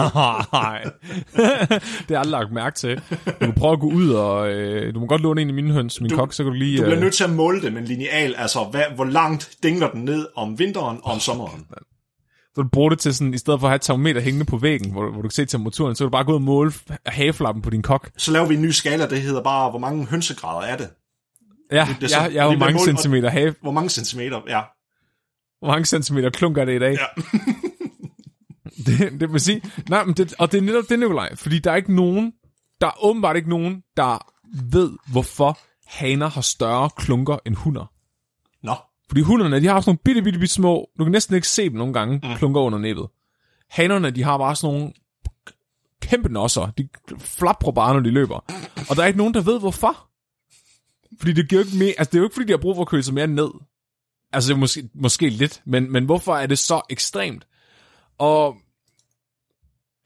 [0.52, 0.84] Nej.
[1.34, 2.96] det har jeg aldrig lagt mærke til.
[3.26, 5.72] Du kan prøve at gå ud, og øh, du må godt låne en af mine
[5.72, 6.76] høns, min Du- kok, så kan du lige...
[6.78, 9.50] Du bliver øh, nødt til at måle det med en lineal, altså hvad, hvor langt
[9.62, 11.66] dingler den ned om vinteren og om sommeren.
[12.54, 14.56] Så du bruger det til sådan, i stedet for at have et termometer hængende på
[14.56, 16.72] væggen, hvor, hvor du kan se temperaturen, så kan du bare gå ud og måle
[17.06, 18.10] hageflappen på din kok.
[18.16, 20.90] Så laver vi en ny skala, det hedder bare, hvor mange hønsegrader er det?
[21.72, 24.40] Ja, det er så- det jo bliver mange målt- centimeter have, Hvor mange centimeter?
[24.48, 24.60] Ja.
[25.58, 26.92] hvor mange centimeter klunker er det i dag?
[26.92, 27.06] Ja.
[28.86, 31.70] det, det vil sige, nej, men det, og det er netop det, Nikolaj, fordi der
[31.72, 32.32] er ikke nogen,
[32.80, 34.26] der er åbenbart ikke nogen, der
[34.72, 37.92] ved, hvorfor haner har større klunker end hunder.
[38.62, 38.74] Nå.
[39.12, 41.64] Fordi hunderne, de har sådan nogle bitte, bitte, bitte små, du kan næsten ikke se
[41.64, 42.36] dem nogle gange, mm.
[42.36, 43.06] klunker under næbet.
[43.70, 44.92] Hanerne, de har bare sådan nogle
[46.00, 46.66] kæmpe nosser.
[46.78, 46.88] De
[47.18, 48.44] flapper bare, når de løber.
[48.90, 50.08] Og der er ikke nogen, der ved hvorfor.
[51.18, 52.82] Fordi det, giver ikke mere, altså, det er jo ikke, fordi de har brug for
[52.82, 53.50] at køle sig mere ned.
[54.32, 57.46] Altså, måske, måske lidt, men, men hvorfor er det så ekstremt?
[58.18, 58.56] Og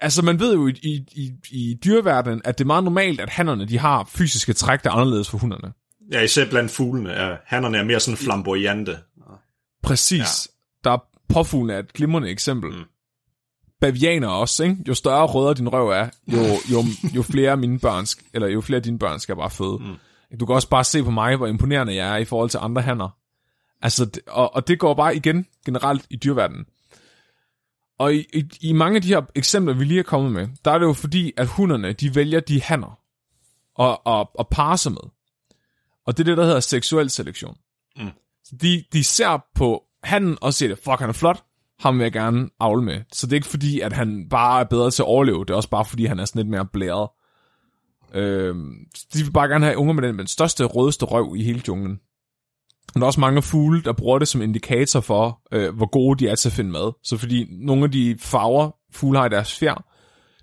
[0.01, 3.31] altså, man ved jo i, i, i, i dyreverdenen, at det er meget normalt, at
[3.31, 5.73] hannerne de har fysiske træk, der er anderledes for hunderne.
[6.13, 7.11] Ja, især blandt fuglene.
[7.11, 8.99] Ja, hannerne er mere sådan flamboyante.
[9.83, 10.49] Præcis.
[10.49, 10.91] Ja.
[10.91, 10.99] Der er
[11.29, 12.71] påfuglene er et glimrende eksempel.
[12.71, 12.85] Mm.
[13.81, 14.77] Bavianer også, ikke?
[14.89, 16.39] Jo større rødder din røv er, jo,
[16.73, 16.85] jo,
[17.17, 19.79] jo flere mine børn, eller jo flere dine børn skal bare føde.
[19.79, 20.39] Mm.
[20.39, 22.83] Du kan også bare se på mig, hvor imponerende jeg er i forhold til andre
[22.83, 23.09] hanner.
[23.83, 26.67] Altså, og, og det går bare igen generelt i dyreverdenen.
[27.99, 30.71] Og i, i, i mange af de her eksempler, vi lige er kommet med, der
[30.71, 32.99] er det jo fordi, at hunderne, de vælger de hanner
[33.75, 35.11] og, og, og parer sig med.
[36.07, 37.57] Og det er det, der hedder seksuel selektion.
[37.97, 38.11] Mm.
[38.45, 41.45] Så de, de ser på handen og siger, fuck, han er flot,
[41.79, 43.01] ham vil jeg gerne avle med.
[43.13, 45.55] Så det er ikke fordi, at han bare er bedre til at overleve, det er
[45.55, 47.09] også bare fordi, han er sådan lidt mere blæret.
[48.15, 48.75] Øhm,
[49.13, 51.63] de vil bare gerne have unger med den, med den største, rødeste røv i hele
[51.69, 52.01] junglen.
[52.89, 56.25] Og der er også mange fugle, der bruger det som indikator for, øh, hvor gode
[56.25, 56.93] de er til at finde mad.
[57.03, 59.85] Så fordi nogle af de farver, fugle har i deres fjer,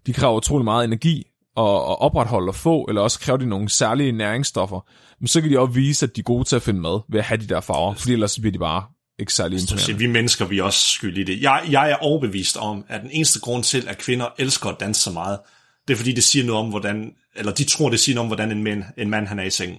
[0.05, 1.23] de kræver utrolig meget energi
[1.57, 4.87] at, at opretholde og få, eller også kræver de nogle særlige næringsstoffer.
[5.19, 7.19] Men så kan de også vise, at de er gode til at finde mad ved
[7.19, 8.83] at have de der farver, fordi ellers bliver de bare
[9.19, 9.97] ikke særlig imponerende.
[9.97, 11.41] vi mennesker, vi er også skyld i det.
[11.41, 15.01] Jeg, jeg er overbevist om, at den eneste grund til, at kvinder elsker at danse
[15.01, 15.39] så meget,
[15.87, 18.29] det er fordi, det siger noget om, hvordan, eller de tror, det siger noget om,
[18.35, 19.77] hvordan en mand, en mand han er i sengen.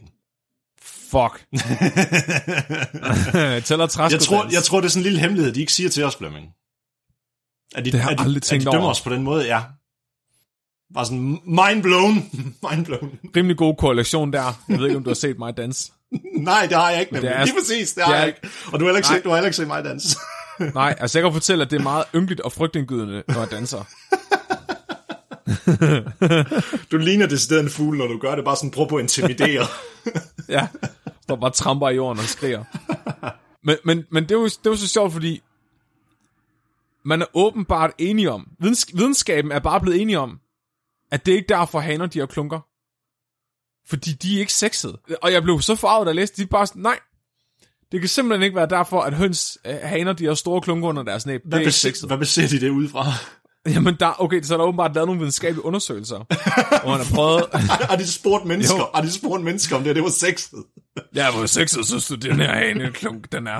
[0.83, 1.47] Fuck.
[3.69, 5.91] Tæller træsko Jeg tror, jeg tror, det er sådan en lille hemmelighed, de ikke siger
[5.91, 6.47] til os, Flemming.
[7.75, 8.91] At de, Det har jeg at de, aldrig at tænkt de dømmer over.
[8.91, 9.63] os på den måde, ja.
[10.95, 12.15] Bare sådan, mind blown.
[12.71, 13.19] mind blown.
[13.37, 14.63] Rimelig god korrelation der.
[14.69, 15.93] Jeg ved ikke, om du har set mig danse.
[16.39, 17.31] Nej, det har jeg ikke, nemlig.
[17.31, 18.41] det er- Lige præcis, det har det er- jeg ikke.
[18.73, 20.19] Og du har heller ikke, set, du har heller ikke set mig danse.
[20.75, 23.85] Nej, altså jeg kan fortælle, at det er meget ynkeligt og frygtindgydende, når jeg danser.
[26.93, 28.45] Du ligner decideret en fugl, når du gør det.
[28.45, 29.67] Bare sådan, prøv på at intimidere.
[30.49, 30.67] Ja,
[31.23, 32.65] står bare tramper i jorden og skriger.
[33.65, 35.43] Men, men, men det, er jo, det er jo så sjovt, fordi
[37.05, 40.39] man er åbenbart enige om, videns, videnskaben er bare blevet enige om,
[41.15, 42.61] at det er ikke derfor haner de har klunker.
[43.89, 44.99] Fordi de er ikke sexede.
[45.23, 46.99] Og jeg blev så farvet, da jeg læste, de bare sådan, nej,
[47.93, 51.03] det kan simpelthen ikke være derfor, at høns, øh, haner, de har store klunker under
[51.03, 51.41] deres næb.
[51.45, 53.05] Det er Hvad, ikke hvad baserer de det ud fra?
[53.75, 56.17] Jamen, der, okay, så er der åbenbart lavet nogle videnskabelige undersøgelser,
[56.83, 57.45] hvor man har prøvet,
[57.91, 58.79] Har de spurgt mennesker?
[58.79, 58.87] Jo.
[58.95, 60.65] Har de spurgt mennesker, om det, det var sexet?
[61.15, 63.59] Ja, hvor sexet synes du, den her hane klunk, den er.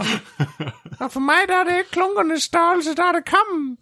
[1.05, 3.79] Og for mig, der er det ikke klunkernes størrelse, der er det kammen.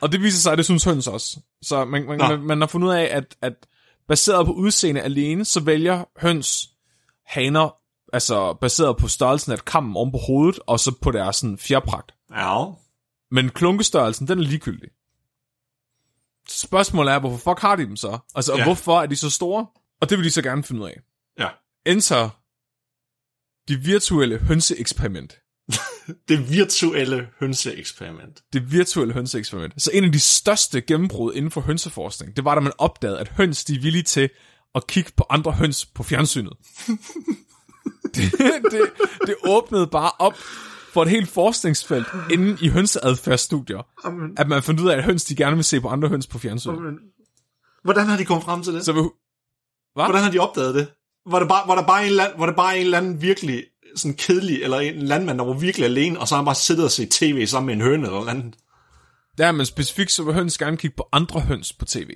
[0.00, 1.40] Og det viser sig, at det synes høns også.
[1.62, 2.28] Så man, man, Nå.
[2.28, 3.66] man, man har fundet ud af, at, at
[4.08, 6.70] baseret på udseende alene, så vælger høns
[7.26, 7.76] haner,
[8.12, 12.14] altså baseret på størrelsen af kammen oven på hovedet, og så på deres sådan, fjerpragt.
[12.30, 12.64] Ja.
[13.30, 14.88] Men klunkestørrelsen, den er ligegyldig.
[16.48, 18.18] Spørgsmålet er, hvorfor fuck har de dem så?
[18.34, 18.64] Altså, og Ja.
[18.64, 19.66] hvorfor er de så store?
[20.00, 21.00] Og det vil de så gerne finde ud af.
[21.38, 21.48] Ja.
[21.86, 22.28] Enter
[23.68, 25.40] det virtuelle hønseeksperiment.
[26.28, 28.42] Det virtuelle hønseeksperiment.
[28.52, 29.82] Det virtuelle hønseeksperiment.
[29.82, 33.28] Så en af de største gennembrud inden for hønseforskning, det var, da man opdagede, at
[33.28, 34.30] høns de er villige til
[34.74, 36.52] at kigge på andre høns på fjernsynet.
[38.14, 38.32] det,
[38.70, 38.80] det,
[39.26, 40.34] det åbnede bare op
[40.92, 44.34] for et helt forskningsfelt inden i hønseadfærdsstudier, Amen.
[44.36, 46.38] at man fandt ud af, at høns de gerne vil se på andre høns på
[46.38, 46.76] fjernsynet.
[46.76, 46.98] Amen.
[47.84, 48.84] Hvordan har de kommet frem til det?
[48.84, 49.02] Så vil,
[49.94, 50.86] Hvordan har de opdaget det?
[51.30, 53.64] Var det bare, var der bare en, land, var det bare en eller anden virkelig
[53.96, 56.84] sådan kedelig, eller en landmand, der var virkelig alene, og så har han bare siddet
[56.84, 58.54] og set tv sammen med en høne eller andet?
[59.38, 62.10] der men specifikt så vil høns gerne kigge på andre høns på tv.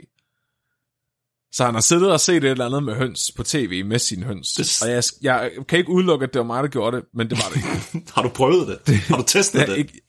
[1.52, 4.24] Så han har siddet og set et eller andet med høns på tv med sine
[4.26, 4.52] høns.
[4.52, 7.30] Det- Og jeg, jeg kan ikke udelukke, at det var mig, der gjorde det, men
[7.30, 8.10] det var det ikke.
[8.14, 8.96] Har du prøvet det?
[8.96, 9.76] Har du testet det?
[9.78, 10.00] ikke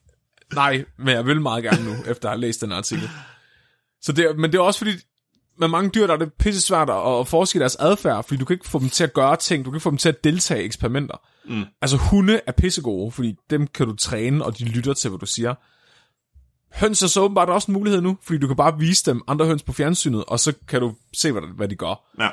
[0.54, 3.10] nej, men jeg vil meget gerne nu, efter at have læst den artikel.
[4.02, 4.92] Så det, men det er også fordi,
[5.60, 8.40] med mange dyr, der er det pisse svært at, at forske i deres adfærd, fordi
[8.40, 10.10] du kan ikke få dem til at gøre ting, du kan ikke få dem til
[10.10, 11.16] at deltage i eksperimenter.
[11.52, 11.66] Mm.
[11.82, 15.26] Altså hunde er pissegode, fordi dem kan du træne, og de lytter til, hvad du
[15.26, 15.56] siger.
[16.80, 19.45] Høns er så åbenbart også en mulighed nu, fordi du kan bare vise dem andre
[19.45, 22.10] høns på fjernsynet, og så kan du se, hvad, hvad de gør.
[22.20, 22.30] Ja.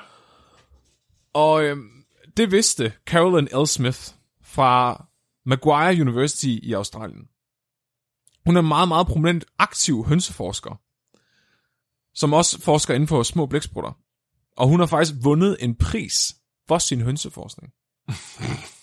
[1.32, 1.90] Og øhm,
[2.36, 3.66] det vidste Carolyn L.
[3.66, 4.00] Smith
[4.42, 5.04] fra
[5.46, 7.28] Maguire University i Australien.
[8.46, 10.80] Hun er en meget, meget prominent aktiv hønseforsker,
[12.14, 13.92] som også forsker inden for små blæksprutter.
[14.56, 16.34] Og hun har faktisk vundet en pris
[16.68, 17.72] for sin hønseforskning.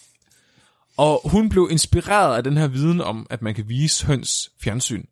[0.97, 5.03] og hun blev inspireret af den her viden om, at man kan vise høns fjernsyn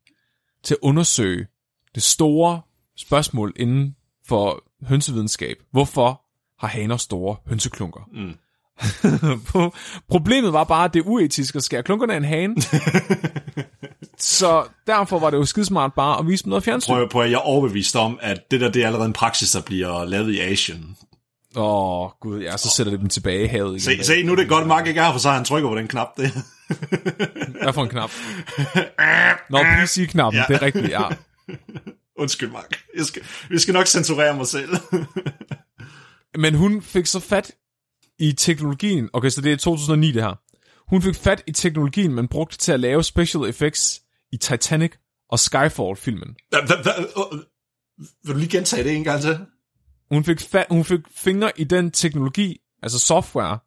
[0.63, 1.47] til at undersøge
[1.95, 2.61] det store
[2.97, 3.95] spørgsmål inden
[4.27, 5.57] for hønsevidenskab.
[5.71, 6.21] Hvorfor
[6.59, 8.09] har haner store hønseklunker?
[8.13, 8.33] Mm.
[10.11, 12.55] Problemet var bare, at det er uetisk at skære klunkerne af en hane
[14.17, 16.93] Så derfor var det jo skidesmart bare at vise dem noget fjernsyn.
[16.93, 19.61] Prøv, prøv, jeg er overbevist om, at det der, det er allerede en praksis, der
[19.61, 20.97] bliver lavet i Asien.
[21.55, 23.79] Åh, oh, gud, ja, så sætter det dem tilbage i havet igen.
[23.79, 25.87] Se, se nu er det godt, Mark ikke er for så han trykker på den
[25.87, 26.07] knap.
[26.17, 26.31] Det.
[27.61, 28.11] Hvad for en knap?
[29.49, 30.45] Nå, PC-knappen, ja.
[30.47, 31.01] det er rigtigt, ja.
[32.21, 32.83] Undskyld, Mark.
[32.97, 34.69] Jeg skal, vi skal nok censurere mig selv.
[36.43, 37.51] Men hun fik så fat
[38.19, 39.09] i teknologien.
[39.13, 40.39] Okay, så det er 2009 det her.
[40.89, 44.01] Hun fik fat i teknologien, man brugte til at lave special effects
[44.31, 44.91] i Titanic
[45.29, 46.35] og Skyfall-filmen.
[48.23, 49.39] Vil du lige gentage det en gang til?
[50.11, 53.59] Hun fik, fa- hun fik fingre i den teknologi, altså software,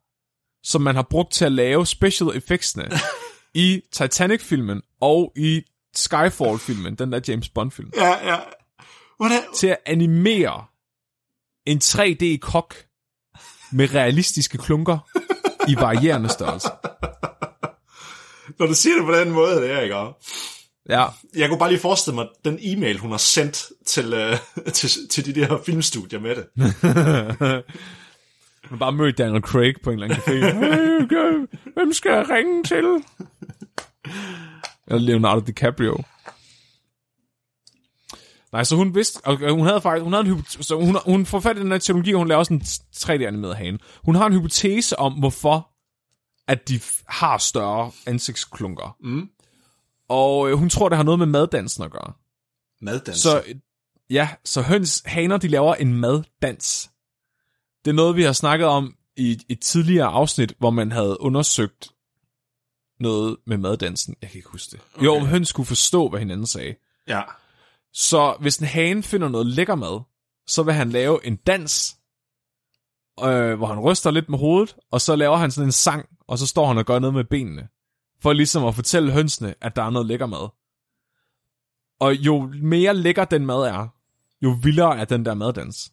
[0.63, 2.89] som man har brugt til at lave special effectsene
[3.53, 5.61] i Titanic-filmen og i
[5.95, 8.39] Skyfall-filmen, den der James Bond-film, Ja, ja.
[9.17, 9.41] Hvordan?
[9.55, 10.65] til at animere
[11.65, 12.75] en 3D-kok
[13.71, 14.97] med realistiske klunker
[15.69, 16.67] i varierende størrelse.
[18.59, 19.95] Når du siger det på den måde, det er ikke
[20.89, 24.37] Ja, Jeg kunne bare lige forestille mig, den e-mail, hun har sendt til, øh,
[24.73, 26.45] til, til de der filmstudier med det.
[28.69, 30.55] hun har bare mødt Daniel Craig på en eller anden café.
[30.55, 32.85] Hey, hvem skal jeg ringe til?
[34.87, 36.03] Eller Leonardo DiCaprio.
[38.51, 41.25] Nej, så hun vidste, og hun havde faktisk, hun havde en hypotese, så hun, hun
[41.25, 42.61] får fat i den her teknologi, og hun laver også en
[42.95, 43.79] 3D-animeret hane.
[44.05, 45.69] Hun har en hypotese om, hvorfor
[46.47, 48.95] at de har større ansigtsklunker.
[49.03, 49.29] Mm.
[50.09, 52.13] Og øh, hun tror, det har noget med maddansen at gøre.
[52.81, 53.17] Maddans.
[53.17, 53.43] Så
[54.09, 56.89] ja, så høns, haner, de laver en maddans.
[57.85, 61.89] Det er noget, vi har snakket om i et tidligere afsnit, hvor man havde undersøgt
[62.99, 64.15] noget med maddansen.
[64.21, 64.79] Jeg kan ikke huske det.
[64.95, 65.05] Okay.
[65.05, 66.75] Jo, om høns kunne forstå, hvad hinanden sagde.
[67.07, 67.21] Ja.
[67.93, 70.01] Så hvis en hane finder noget lækker mad,
[70.47, 71.97] så vil han lave en dans,
[73.23, 76.37] øh, hvor han ryster lidt med hovedet, og så laver han sådan en sang, og
[76.37, 77.67] så står han og gør noget med benene,
[78.21, 80.49] for ligesom at fortælle hønsene, at der er noget lækker mad.
[81.99, 83.87] Og jo mere lækker den mad er,
[84.41, 85.91] jo vildere er den der maddans.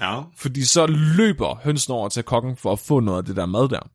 [0.00, 0.22] Ja.
[0.36, 0.86] Fordi så
[1.16, 3.90] løber hønsen over til kokken for at få noget af det der mad der.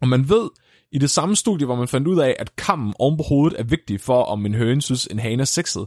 [0.00, 0.50] Og man ved,
[0.92, 3.64] i det samme studie, hvor man fandt ud af, at kammen oven på hovedet er
[3.64, 5.86] vigtig for, om en høne synes, en hane er sexet,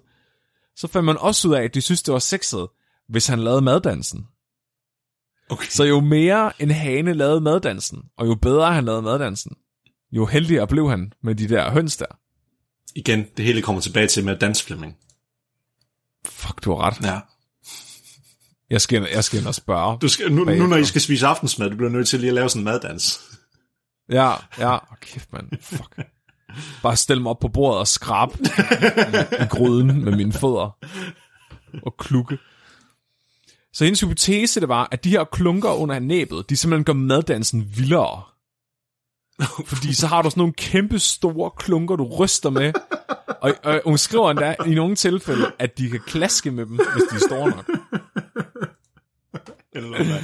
[0.75, 2.67] så fandt man også ud af, at de synes, det var sexet,
[3.07, 4.27] hvis han lavede maddansen.
[5.49, 5.67] Okay.
[5.69, 9.57] Så jo mere en hane lavede maddansen, og jo bedre han lavede maddansen,
[10.12, 12.05] jo heldigere blev han med de der høns der.
[12.95, 14.97] Igen, det hele kommer tilbage til med dansflemming.
[16.26, 17.05] Fuck, du har ret.
[17.05, 17.20] Ja.
[18.70, 19.97] Jeg skal, jeg skal ind og spørge.
[20.01, 20.68] Du skal, nu, nu, Bagefter.
[20.68, 23.22] når I skal spise aftensmad, du bliver nødt til lige at lave sådan en maddans.
[24.10, 24.76] Ja, ja.
[24.76, 25.49] Oh, kæft, mand.
[25.62, 26.01] Fuck.
[26.84, 30.78] Bare stille mig op på bordet og skrab i, i, i gryden med mine fødder.
[31.84, 32.38] Og klukke.
[33.74, 37.78] Så hendes hypotese, det var, at de her klunker under næbet, de simpelthen gør maddansen
[37.78, 38.24] vildere.
[39.71, 42.73] Fordi så har du sådan nogle kæmpe store klunker, du ryster med.
[43.41, 47.03] Og, og hun skriver endda i nogle tilfælde, at de kan klaske med dem, hvis
[47.11, 47.69] de er store nok.
[49.73, 50.23] Eller noget.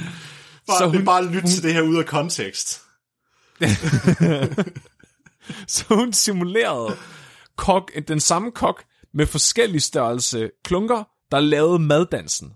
[0.66, 2.82] Bare, Så hun, bare lyt til det her ud af kontekst.
[5.68, 6.96] Så hun simulerede
[7.56, 12.52] kok, den samme kok med forskellige størrelse klunker, der lavede maddansen.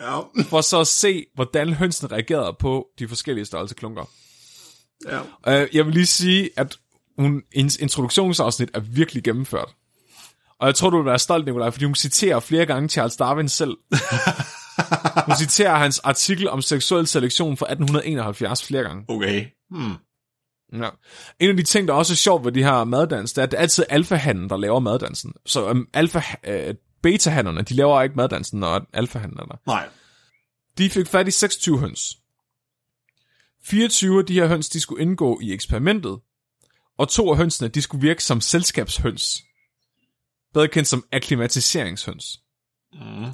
[0.00, 0.20] Ja.
[0.48, 4.04] For så at se, hvordan hønsene reagerede på de forskellige størrelse klunker.
[5.06, 5.20] Ja.
[5.20, 6.76] Uh, jeg vil lige sige, at
[7.18, 9.74] hun, hendes introduktionsafsnit er virkelig gennemført.
[10.58, 13.48] Og jeg tror, du vil være stolt, Nikolaj, fordi hun citerer flere gange Charles Darwin
[13.48, 13.76] selv.
[15.26, 19.04] hun citerer hans artikel om seksuel selektion fra 1871 flere gange.
[19.08, 19.46] Okay.
[19.70, 19.94] Hmm.
[20.72, 20.88] Ja.
[21.40, 23.50] En af de ting, der også er sjovt ved de her maddans, det er, at
[23.50, 25.32] det er altid alfahanden, der laver maddansen.
[25.46, 29.56] Så um, alfa, uh, beta de laver ikke maddansen, når alfahanden er der.
[29.66, 29.88] Nej.
[30.78, 32.18] De fik fat i 26 høns.
[33.64, 36.20] 24 af de her høns, de skulle indgå i eksperimentet,
[36.98, 39.42] og to af hønsene, de skulle virke som selskabshøns.
[40.54, 42.40] Bedre kendt som akklimatiseringshøns.
[42.92, 43.32] Mm.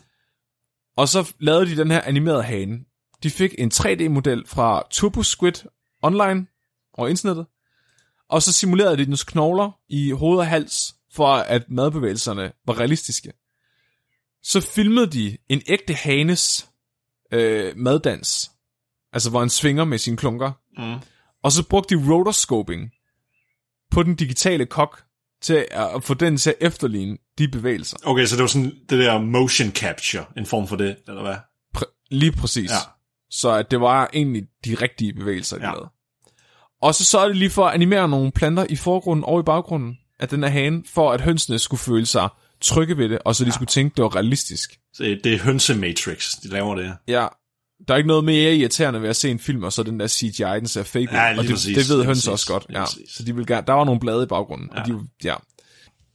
[0.96, 2.84] Og så lavede de den her animerede hane.
[3.22, 5.52] De fik en 3D-model fra TurboSquid
[6.02, 6.46] online
[6.92, 7.46] over internettet,
[8.28, 13.32] og så simulerede de dens knogler i hoved og hals, for at madbevægelserne var realistiske.
[14.42, 16.68] Så filmede de en ægte hanes
[17.32, 18.50] øh, maddans,
[19.12, 20.94] altså hvor han svinger med sine klunker, Mm.
[21.42, 22.90] og så brugte de rotoscoping
[23.90, 25.02] på den digitale kok
[25.42, 27.96] til at få den til at efterligne de bevægelser.
[28.04, 31.36] Okay, så det var sådan det der motion capture, en form for det, eller hvad?
[31.78, 32.70] Pr- lige præcis.
[32.70, 32.76] Ja.
[33.30, 35.70] Så at det var egentlig de rigtige bevægelser, de Ja.
[35.72, 35.88] lavede.
[36.82, 39.98] Og så sørgede de lige for at animere nogle planter i forgrunden og i baggrunden
[40.20, 42.28] af den her hane, for at hønsene skulle føle sig
[42.60, 43.54] trygge ved det, og så de ja.
[43.54, 44.78] skulle tænke, det var realistisk.
[44.94, 46.96] Så det er hønsematrix, de laver det.
[47.08, 47.26] Ja,
[47.88, 50.08] der er ikke noget mere irriterende ved at se en film, og så den der
[50.08, 51.16] CGI, den ser fake ud.
[51.16, 52.66] Ja, og det, præcis, det ved høns også godt.
[52.70, 52.84] Ja.
[53.08, 54.70] Så de vil gerne, der var nogle blade i baggrunden.
[54.74, 54.80] Ja.
[54.80, 55.34] Og de, ja.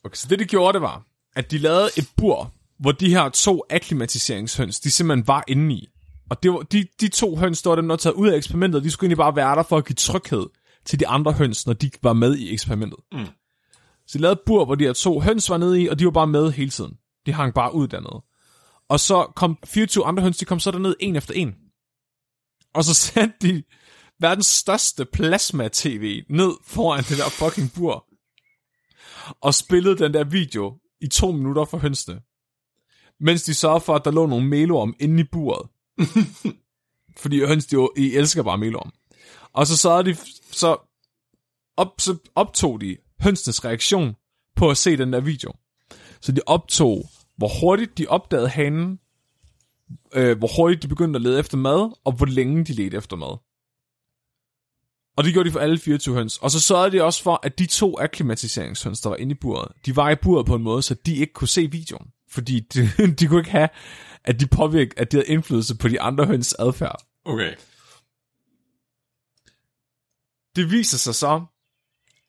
[0.04, 1.04] Okay, så det, de gjorde, det var,
[1.36, 5.88] at de lavede et bur, hvor de her to akklimatiseringshøns, de simpelthen var inde i.
[6.30, 8.84] Og det var, de, de to høns, der var dem, der taget ud af eksperimentet,
[8.84, 10.46] de skulle egentlig bare være der for at give tryghed
[10.86, 13.00] til de andre høns, når de var med i eksperimentet.
[13.12, 13.26] Mm.
[14.08, 16.06] Så de lavede et bur, hvor de her to høns var nede i, og de
[16.06, 16.94] var bare med hele tiden.
[17.26, 18.24] De hang bare ud dernede.
[18.90, 21.56] Og så kom 24 andre høns, de kom så derned en efter en.
[22.74, 23.64] Og så satte de
[24.20, 28.08] verdens største plasma-tv ned foran det der fucking bur.
[29.42, 32.22] Og spillede den der video i to minutter for hønsene.
[33.20, 35.70] Mens de sørgede for, at der lå nogle melorm inde i buret.
[37.22, 38.92] Fordi høns, de, jo, I elsker bare melorm.
[39.54, 40.18] Og så sørgede de,
[40.52, 40.78] så,
[41.78, 44.16] op, så optog de hønsenes reaktion
[44.56, 45.54] på at se den der video.
[46.22, 49.00] Så de optog, hvor hurtigt de opdagede hanen,
[50.14, 53.16] øh, hvor hurtigt de begyndte at lede efter mad, og hvor længe de ledte efter
[53.18, 53.38] mad.
[55.18, 56.38] Og det gjorde de for alle 24 høns.
[56.38, 59.72] Og så sørgede de også for, at de to akklimatiseringshøns, der var inde i buret,
[59.86, 62.08] de var i buret på en måde, så de ikke kunne se videoen.
[62.30, 63.70] Fordi de, de kunne ikke have,
[64.24, 67.04] at de påvirkede, at de havde indflydelse på de andre høns adfærd.
[67.26, 67.56] Okay.
[70.56, 71.46] Det viser sig så,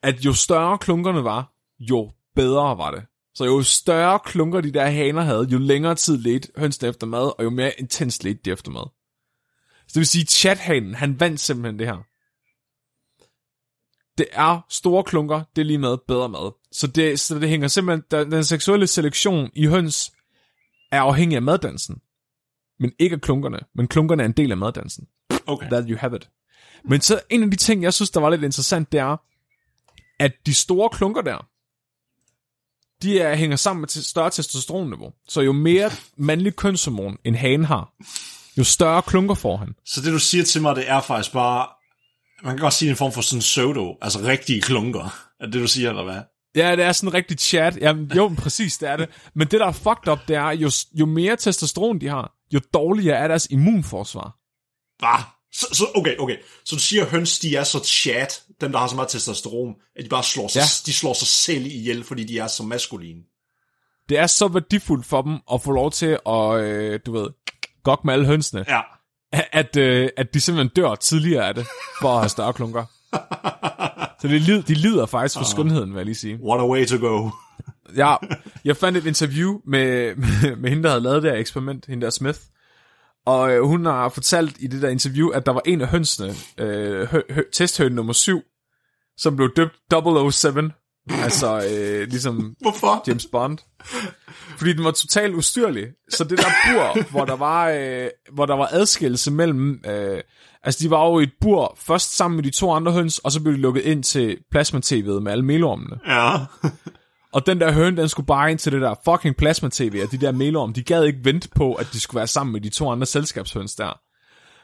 [0.03, 3.05] at jo større klunkerne var, jo bedre var det.
[3.37, 7.39] Så jo større klunker de der haner havde, jo længere tid ledte hønsene efter mad,
[7.39, 8.89] og jo mere intens ledte de efter mad.
[9.87, 11.97] Så det vil sige, at chathanen, han vandt simpelthen det her.
[14.17, 16.51] Det er store klunker, det er lige med bedre mad.
[16.71, 20.11] Så det, så det hænger simpelthen, den, den seksuelle selektion i høns
[20.91, 22.01] er afhængig af maddansen.
[22.79, 25.07] Men ikke af klunkerne, men klunkerne er en del af maddansen.
[25.47, 25.69] Okay.
[25.69, 26.29] That you have it.
[26.83, 29.17] Men så en af de ting, jeg synes, der var lidt interessant, det er,
[30.19, 31.47] at de store klunker der,
[33.01, 35.11] de er, hænger sammen med større testosteronniveau.
[35.27, 37.93] Så jo mere mandlig kønshormon en hane har,
[38.57, 39.75] jo større klunker får han.
[39.85, 41.67] Så det du siger til mig, det er faktisk bare,
[42.43, 45.15] man kan godt sige en form for sådan pseudo, altså rigtige klunker.
[45.39, 46.21] Er det, du siger, eller hvad?
[46.55, 47.77] Ja, det er sådan en rigtig chat.
[47.77, 49.09] Jamen, jo, præcis, det er det.
[49.35, 52.59] Men det, der er fucked up, det er, jo, jo mere testosteron de har, jo
[52.73, 54.37] dårligere er deres immunforsvar.
[54.99, 55.36] Hvad?
[55.53, 56.35] Så, så, okay, okay.
[56.65, 59.75] Så du siger, at høns, de er så chat, dem der har så meget testosteron,
[59.95, 60.65] at de bare slår sig, Ja.
[60.85, 63.19] de slår sig selv ihjel, fordi de er så maskuline.
[64.09, 67.27] Det er så værdifuldt for dem at få lov til at, øh, du ved,
[67.83, 68.81] gok med alle hønsene, Ja.
[69.53, 71.65] at, øh, at de simpelthen dør tidligere af det,
[72.01, 72.85] for at have større klunker.
[74.21, 76.39] Så det lid, de lider faktisk for skønheden, vil jeg lige sige.
[76.43, 77.29] What a way to go.
[77.95, 78.15] Ja,
[78.65, 82.05] jeg fandt et interview med, med, med hende, der havde lavet det her eksperiment, hende
[82.05, 82.39] der Smith.
[83.27, 86.33] Og øh, hun har fortalt i det der interview, at der var en af hønsene,
[86.57, 88.41] øh, hø, hø, testhøn nummer 7,
[89.17, 89.75] som blev døbt
[90.33, 90.71] 007.
[91.09, 93.03] Altså øh, ligesom Hvorfor?
[93.07, 93.57] James Bond.
[94.57, 95.87] Fordi den var totalt ustyrlig.
[96.09, 99.81] Så det der bur, hvor der var, øh, hvor der var adskillelse mellem...
[99.85, 100.21] Øh,
[100.63, 103.31] altså, de var jo i et bur først sammen med de to andre høns, og
[103.31, 105.99] så blev de lukket ind til plasma-tv'et med alle melormene.
[106.07, 106.37] Ja.
[107.33, 110.17] Og den der høne, den skulle bare ind til det der fucking plasma-tv, og de
[110.17, 112.91] der melorm, de gad ikke vente på, at de skulle være sammen med de to
[112.91, 113.99] andre selskabshøns der.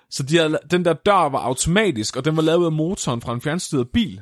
[0.09, 3.34] Så de havde, den der dør var automatisk, og den var lavet af motoren fra
[3.34, 4.22] en fjernstyret bil.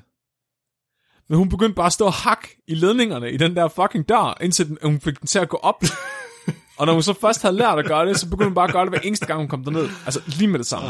[1.29, 4.37] Men hun begyndte bare at stå og hak i ledningerne i den der fucking dør,
[4.41, 5.83] indtil den, hun fik den til at gå op.
[6.79, 8.73] og når hun så først havde lært at gøre det, så begyndte hun bare at
[8.73, 9.89] gøre det hver eneste gang, hun kom derned.
[10.05, 10.89] Altså lige med det samme.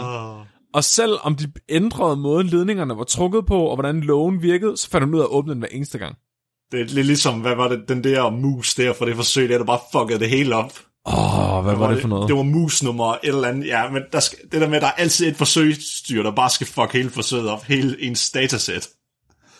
[0.74, 4.89] Og selv om de ændrede måden, ledningerne var trukket på, og hvordan lågen virkede, så
[4.89, 6.16] fandt hun ud af at åbne den hver eneste gang.
[6.72, 9.57] Det er lidt ligesom, hvad var det, den der mus der for det forsøg, der,
[9.57, 10.72] der bare fuckede det hele op.
[11.05, 12.28] Åh, oh, hvad var det for noget?
[12.28, 13.67] Det var mus nummer et eller andet.
[13.67, 16.49] Ja, men der skal, det der med, at der er altid et forsøgsstyr, der bare
[16.49, 17.63] skal fuck hele forsøget op.
[17.63, 18.89] Hele ens datasæt.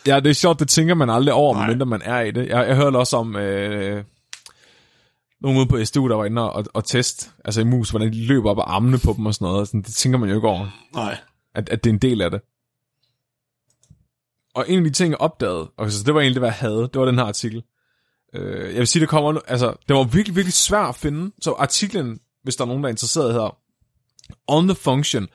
[0.06, 1.66] Ja, det er sjovt, det tænker man aldrig over, Nej.
[1.66, 2.48] medmindre man er i det.
[2.48, 4.04] Jeg, jeg hørte også om øh,
[5.40, 8.26] nogen ude på SDU, der var inde og, og teste, altså i mus, hvordan de
[8.26, 9.68] løber op af armene på dem og sådan noget.
[9.68, 11.16] Sådan, det tænker man jo ikke over, Nej.
[11.54, 12.40] at, at det er en del af det.
[14.54, 16.90] Og en af de ting, jeg opdagede, og så det var egentlig, hvad jeg havde,
[16.92, 17.62] det var den her artikel.
[18.34, 21.32] Øh, jeg vil sige, det kommer, altså, det var virkelig, virkelig svært at finde.
[21.40, 23.56] Så artiklen, hvis der er nogen, der er interesseret her,
[24.48, 25.28] On the function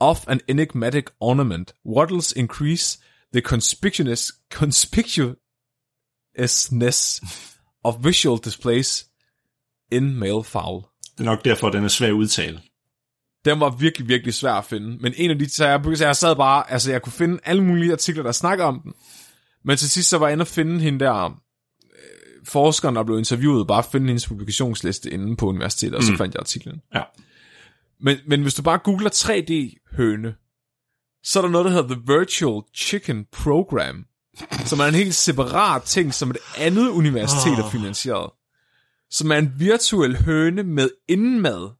[0.00, 2.98] of an enigmatic ornament, wattles increase
[3.32, 7.22] the conspicuous, conspicuousness
[7.84, 9.06] of visual displays
[9.92, 10.84] in male fowl.
[11.18, 12.60] Det er nok derfor, den er svær at udtale.
[13.44, 14.98] Den var virkelig, virkelig svær at finde.
[15.00, 17.64] Men en af de, så jeg, så jeg sad bare, altså jeg kunne finde alle
[17.64, 18.92] mulige artikler, der snakker om den.
[19.64, 23.18] Men til sidst så var jeg inde og finde hende der, øh, forskeren, der blev
[23.18, 26.80] interviewet, bare finde hendes publikationsliste inde på universitetet, og så fandt jeg artiklen.
[26.94, 27.02] Ja.
[28.00, 30.34] Men, men hvis du bare googler 3D-høne,
[31.22, 34.04] så er der noget, der hedder The Virtual Chicken Program,
[34.64, 38.30] som er en helt separat ting, som et andet universitet har finansieret.
[39.10, 41.70] Som er en virtuel høne med indmad,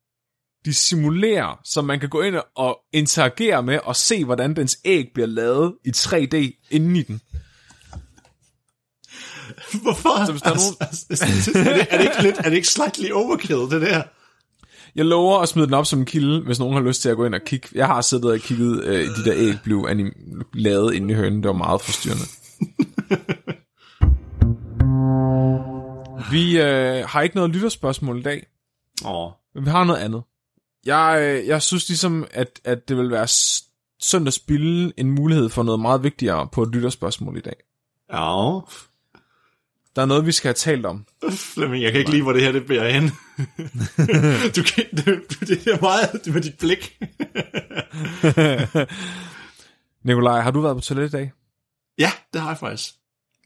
[0.65, 5.07] de simulerer, så man kan gå ind og interagere med og se, hvordan dens æg
[5.15, 7.21] bliver lavet i 3D inden i den.
[9.83, 10.27] Hvorfor?
[10.27, 12.69] Så hvis der er nogen- Altså, er, det, er, det ikke lidt, er det ikke
[12.69, 14.03] slightly overkill, det der?
[14.95, 17.17] Jeg lover at smide den op som en kilde, hvis nogen har lyst til at
[17.17, 17.69] gå ind og kigge.
[17.75, 21.17] Jeg har siddet og kigget øh, i de der æg blev anim- lavet inde i
[21.17, 21.43] hønen.
[21.43, 22.25] Det var meget forstyrrende.
[26.31, 28.47] Vi øh, har ikke noget lytterspørgsmål i dag,
[29.07, 30.23] Åh, men vi har noget andet.
[30.87, 33.29] Jeg, øh, jeg synes ligesom, at, at det vil være
[34.01, 37.57] synd at spille en mulighed for noget meget vigtigere på et lytterspørgsmål i dag.
[38.13, 38.61] ja.
[39.97, 41.07] Der er noget, vi skal have talt om.
[41.31, 43.03] Flemming, jeg kan ikke lide, hvor det her det bærer hen.
[44.57, 46.99] du kan, det, det er meget med dit blik.
[50.05, 51.33] Nikolaj, har du været på toilet i dag?
[51.99, 52.95] ja, det har jeg faktisk.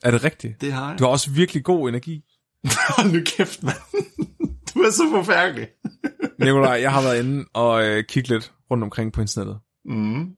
[0.02, 0.60] Er det rigtigt?
[0.60, 0.98] Det har jeg.
[0.98, 2.24] Du har også virkelig god energi.
[3.12, 3.76] Nu kæft, mand.
[4.78, 5.68] Du er så forfærdelig.
[6.44, 9.58] Nikolaj, jeg har været inde og øh, kigget lidt rundt omkring på internettet.
[9.84, 10.36] Mm.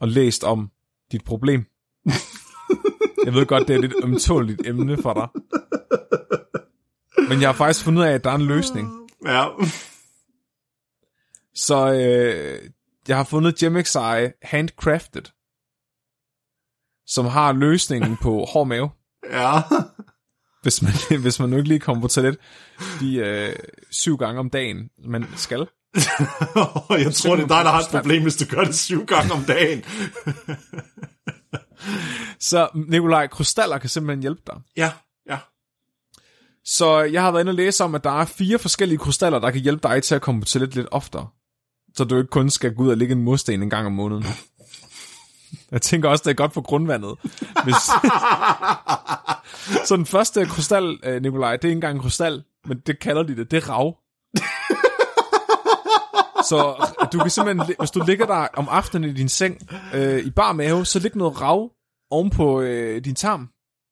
[0.00, 0.70] og læst om
[1.12, 1.64] dit problem.
[3.24, 5.28] Jeg ved godt, det er et lidt ømtåligt emne for dig.
[7.28, 8.88] Men jeg har faktisk fundet ud af, at der er en løsning.
[9.26, 9.46] Ja.
[11.54, 12.70] Så øh,
[13.08, 13.98] jeg har fundet Gemixi
[14.42, 15.22] Handcrafted,
[17.06, 18.90] som har løsningen på hård mave,
[19.30, 19.60] Ja.
[20.66, 20.92] Hvis man,
[21.22, 22.38] hvis man nu ikke lige kommer på toilet
[23.00, 23.56] de øh,
[23.90, 25.58] syv gange om dagen, man skal.
[27.04, 29.32] jeg tror, det er dig, der har et problem, hvis du gør det syv gange
[29.32, 29.84] om dagen.
[32.40, 34.54] Så Nikolaj, krystaller kan simpelthen hjælpe dig.
[34.76, 34.92] ja,
[35.30, 35.38] ja.
[36.64, 39.50] Så jeg har været inde og læse om, at der er fire forskellige krystaller, der
[39.50, 41.28] kan hjælpe dig til at komme på toilet lidt oftere.
[41.96, 44.24] Så du ikke kun skal gå ud og lægge en mursten en gang om måneden.
[45.70, 47.18] Jeg tænker også, det er godt for grundvandet.
[47.64, 47.74] Hvis...
[49.88, 53.22] så den første krystal, øh, Nikolaj, det er ikke engang en krystal, men det kalder
[53.22, 53.96] de det, det er rav.
[56.48, 60.30] Så du kan simpelthen, hvis du ligger der om aftenen i din seng, øh, i
[60.30, 61.70] bar mave, så læg noget rav
[62.10, 63.48] oven på øh, din tarm.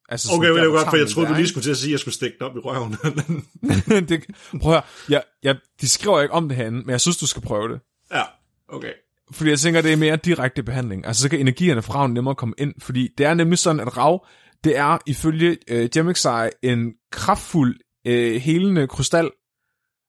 [0.09, 1.92] Altså Okay, det er godt, for jeg troede, du lige skulle til at sige, at
[1.92, 2.92] jeg skulle stikke den op i røven.
[4.09, 4.24] det,
[4.62, 7.26] prøv at høre, jeg, jeg, de skriver ikke om det herinde, men jeg synes, du
[7.26, 7.80] skal prøve det.
[8.12, 8.22] ja,
[8.68, 8.92] okay.
[9.32, 11.06] Fordi jeg tænker, det er mere direkte behandling.
[11.06, 12.74] Altså, så kan energierne fra raven nemmere komme ind.
[12.80, 14.26] Fordi det er nemlig sådan, at rav,
[14.64, 19.30] det er ifølge øh, Gemixai en kraftfuld, øh, helende krystal,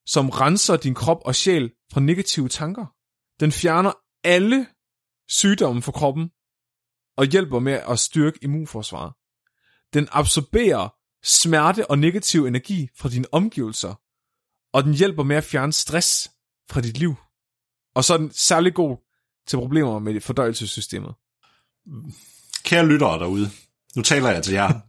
[0.05, 2.85] som renser din krop og sjæl fra negative tanker.
[3.39, 3.91] Den fjerner
[4.23, 4.67] alle
[5.29, 6.29] sygdomme fra kroppen,
[7.17, 9.13] og hjælper med at styrke immunforsvaret.
[9.93, 10.89] Den absorberer
[11.23, 13.93] smerte og negativ energi fra dine omgivelser,
[14.73, 16.31] og den hjælper med at fjerne stress
[16.69, 17.15] fra dit liv.
[17.95, 18.97] Og så er den særlig god
[19.47, 21.13] til problemer med fordøjelsessystemet.
[22.63, 23.49] Kære lyttere derude,
[23.95, 24.73] nu taler jeg til jer.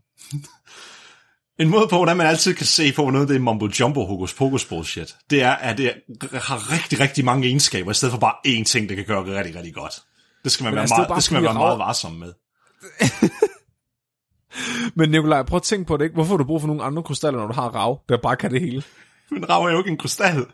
[1.58, 4.34] En måde på, hvordan man altid kan se på, noget det er mumbo jumbo hokus
[4.34, 5.94] pokus bullshit, det er, at det
[6.32, 9.54] har rigtig, rigtig mange egenskaber, i stedet for bare én ting, det kan gøre rigtig,
[9.54, 10.02] rigtig godt.
[10.44, 12.32] Det skal man Men være, altså, meget, det skal man være meget varsom med.
[14.96, 16.14] Men Nikolaj, prøv at tænke på det, ikke?
[16.14, 18.50] Hvorfor har du brug for nogle andre krystaller, når du har rav, der bare kan
[18.50, 18.82] det hele?
[19.30, 20.46] Men rav er jo ikke en krystal.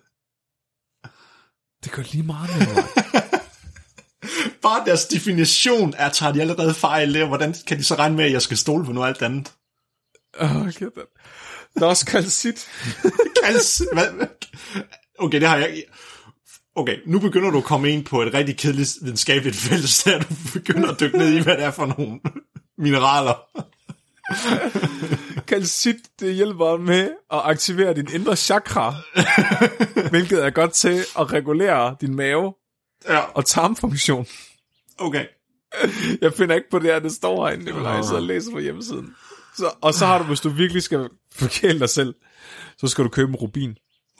[1.84, 2.84] Det gør lige meget, Nikolaj.
[4.62, 7.26] Bare deres definition er, tager de allerede fejl der.
[7.26, 9.52] Hvordan kan de så regne med, at jeg skal stole på noget alt andet?
[10.40, 10.86] Åh, okay,
[11.74, 12.68] der er også kalcit.
[13.44, 14.26] Kals, hvad?
[15.18, 15.82] Okay, det har jeg.
[16.76, 20.58] Okay, nu begynder du at komme ind på et rigtig kedeligt videnskabeligt felt, så du
[20.58, 22.20] begynder at dykke ned i, hvad det er for nogle
[22.78, 23.34] mineraler.
[25.46, 27.02] Kalcit, det hjælper med
[27.32, 28.94] at aktivere din indre chakra,
[30.10, 32.54] hvilket er godt til at regulere din mave
[33.08, 34.26] Ja, og tarmfunktion.
[34.98, 35.26] okay.
[36.22, 39.14] Jeg finder ikke på det her, det står herinde, Nikolaj, så jeg læser på hjemmesiden.
[39.56, 42.14] Så, og så har du, hvis du virkelig skal forkæle dig selv,
[42.78, 43.74] så skal du købe en rubin.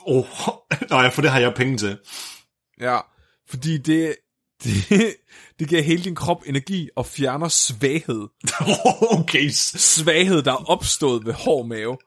[0.05, 0.25] Oh,
[0.89, 1.97] nå ja, for det har jeg penge til.
[2.81, 2.99] Ja,
[3.49, 4.15] fordi det,
[4.63, 4.73] det,
[5.59, 8.27] det giver hele din krop energi og fjerner svaghed.
[9.19, 11.97] okay, Svaghed, der er opstået ved hård mave.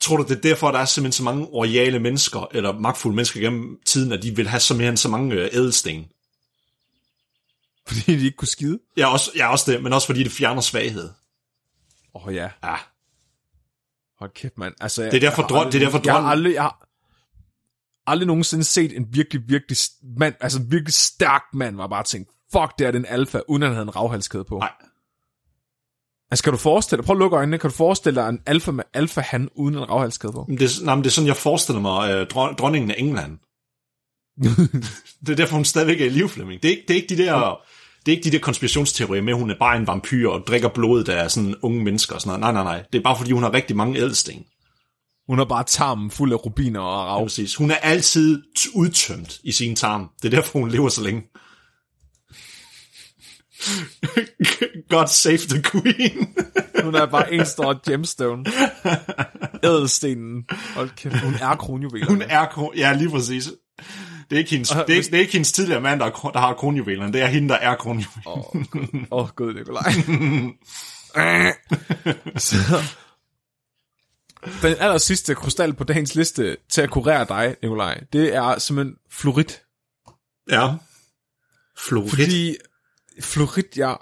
[0.00, 3.40] tror du, det er derfor, der er simpelthen så mange royale mennesker, eller magtfulde mennesker
[3.40, 6.06] gennem tiden, at de vil have simpelthen så mange øh, ædelsten?
[7.88, 8.78] Fordi de ikke kunne skide.
[8.96, 11.10] Ja, også, ja, også det, men også fordi det fjerner svaghed.
[12.14, 12.74] Åh oh, ja, Ja,
[14.18, 14.74] hold kæft, mand.
[14.80, 16.88] Altså, Det er derfor jeg drøm- det er derfor Jeg har aldrig, jeg har
[18.06, 19.78] aldrig nogensinde set en virkelig, virkelig
[20.18, 23.62] mand, altså en virkelig stærk mand, var bare tænkt, fuck, det er den alfa, uden
[23.62, 24.58] at han havde en ravhalskæde på.
[24.58, 24.72] nej.
[26.30, 28.70] Altså, kan du forestille dig, prøv at lukke øjnene, kan du forestille dig en alfa
[28.70, 30.46] med alfa han uden en ravhalskæde på?
[30.48, 33.38] Det, er- nej, men det er sådan, jeg forestiller mig øh, dron- dronningen af England.
[35.26, 36.62] det er derfor, hun stadigvæk er i Flemming.
[36.62, 37.60] Det er, ikke, det er ikke de der...
[38.06, 40.68] Det er ikke de der konspirationsteorier med, at hun er bare en vampyr og drikker
[40.68, 42.54] blodet af sådan unge mennesker og sådan noget.
[42.54, 42.84] Nej, nej, nej.
[42.92, 44.44] Det er bare fordi, hun har rigtig mange ædelsten.
[45.28, 47.22] Hun har bare tarmen fuld af rubiner og Ja, rav.
[47.22, 47.54] præcis.
[47.54, 48.42] Hun er altid
[48.74, 50.08] udtømt i sin tarm.
[50.22, 51.22] Det er derfor, hun lever så længe.
[54.90, 56.28] God save the queen.
[56.84, 58.44] Hun er bare en stor gemstone.
[59.64, 60.44] Ædelstenen.
[60.74, 62.10] Hold kæft, hun er kronjuvelerne.
[62.10, 63.48] Hun er, kron- ja, lige præcis.
[64.30, 66.40] Det er ikke hendes, det er, det er ikke hendes tidligere mand, der, er der
[66.40, 67.12] har kronjuvelerne.
[67.12, 68.42] Det er hende, der er kronjuvelerne.
[68.42, 68.54] Åh,
[69.10, 69.92] oh, oh, gud, Nikolaj.
[72.36, 72.56] Så,
[74.62, 78.96] den aller sidste krystal på dagens liste til at kurere dig, Nikolaj, det er simpelthen
[79.10, 79.62] fluorit.
[80.50, 80.74] Ja.
[81.78, 82.10] Florit.
[82.10, 82.56] Fordi
[83.20, 83.94] fluorit, ja,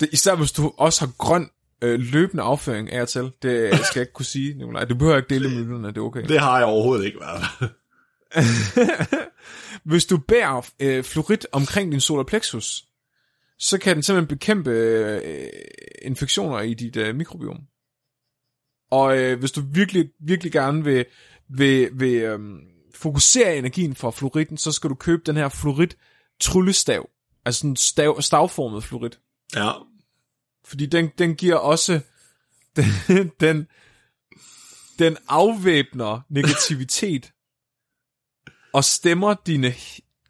[0.00, 1.50] det, især hvis du også har grøn
[1.82, 4.84] øh, løbende afføring af og til, det skal jeg ikke kunne sige, Nikolaj.
[4.84, 6.24] Du behøver ikke dele med lytterne, det er okay.
[6.28, 7.70] Det har jeg overhovedet ikke været.
[9.84, 12.84] Hvis du bærer øh, fluorit omkring din solar plexus,
[13.58, 15.48] så kan den simpelthen bekæmpe øh,
[16.02, 17.58] infektioner i dit øh, mikrobiom.
[18.90, 21.04] Og øh, hvis du virkelig, virkelig gerne vil,
[21.48, 22.38] vil, vil øh,
[22.94, 25.96] fokusere energien fra fluoritten, så skal du købe den her fluorit
[26.40, 27.10] tryllestav.
[27.44, 29.18] Altså en stav, stavformet fluorit.
[29.54, 29.72] Ja.
[30.64, 32.00] Fordi den, den giver også...
[32.76, 33.66] Den, den,
[34.98, 37.32] den afvæbner negativitet
[38.72, 39.74] og stemmer dine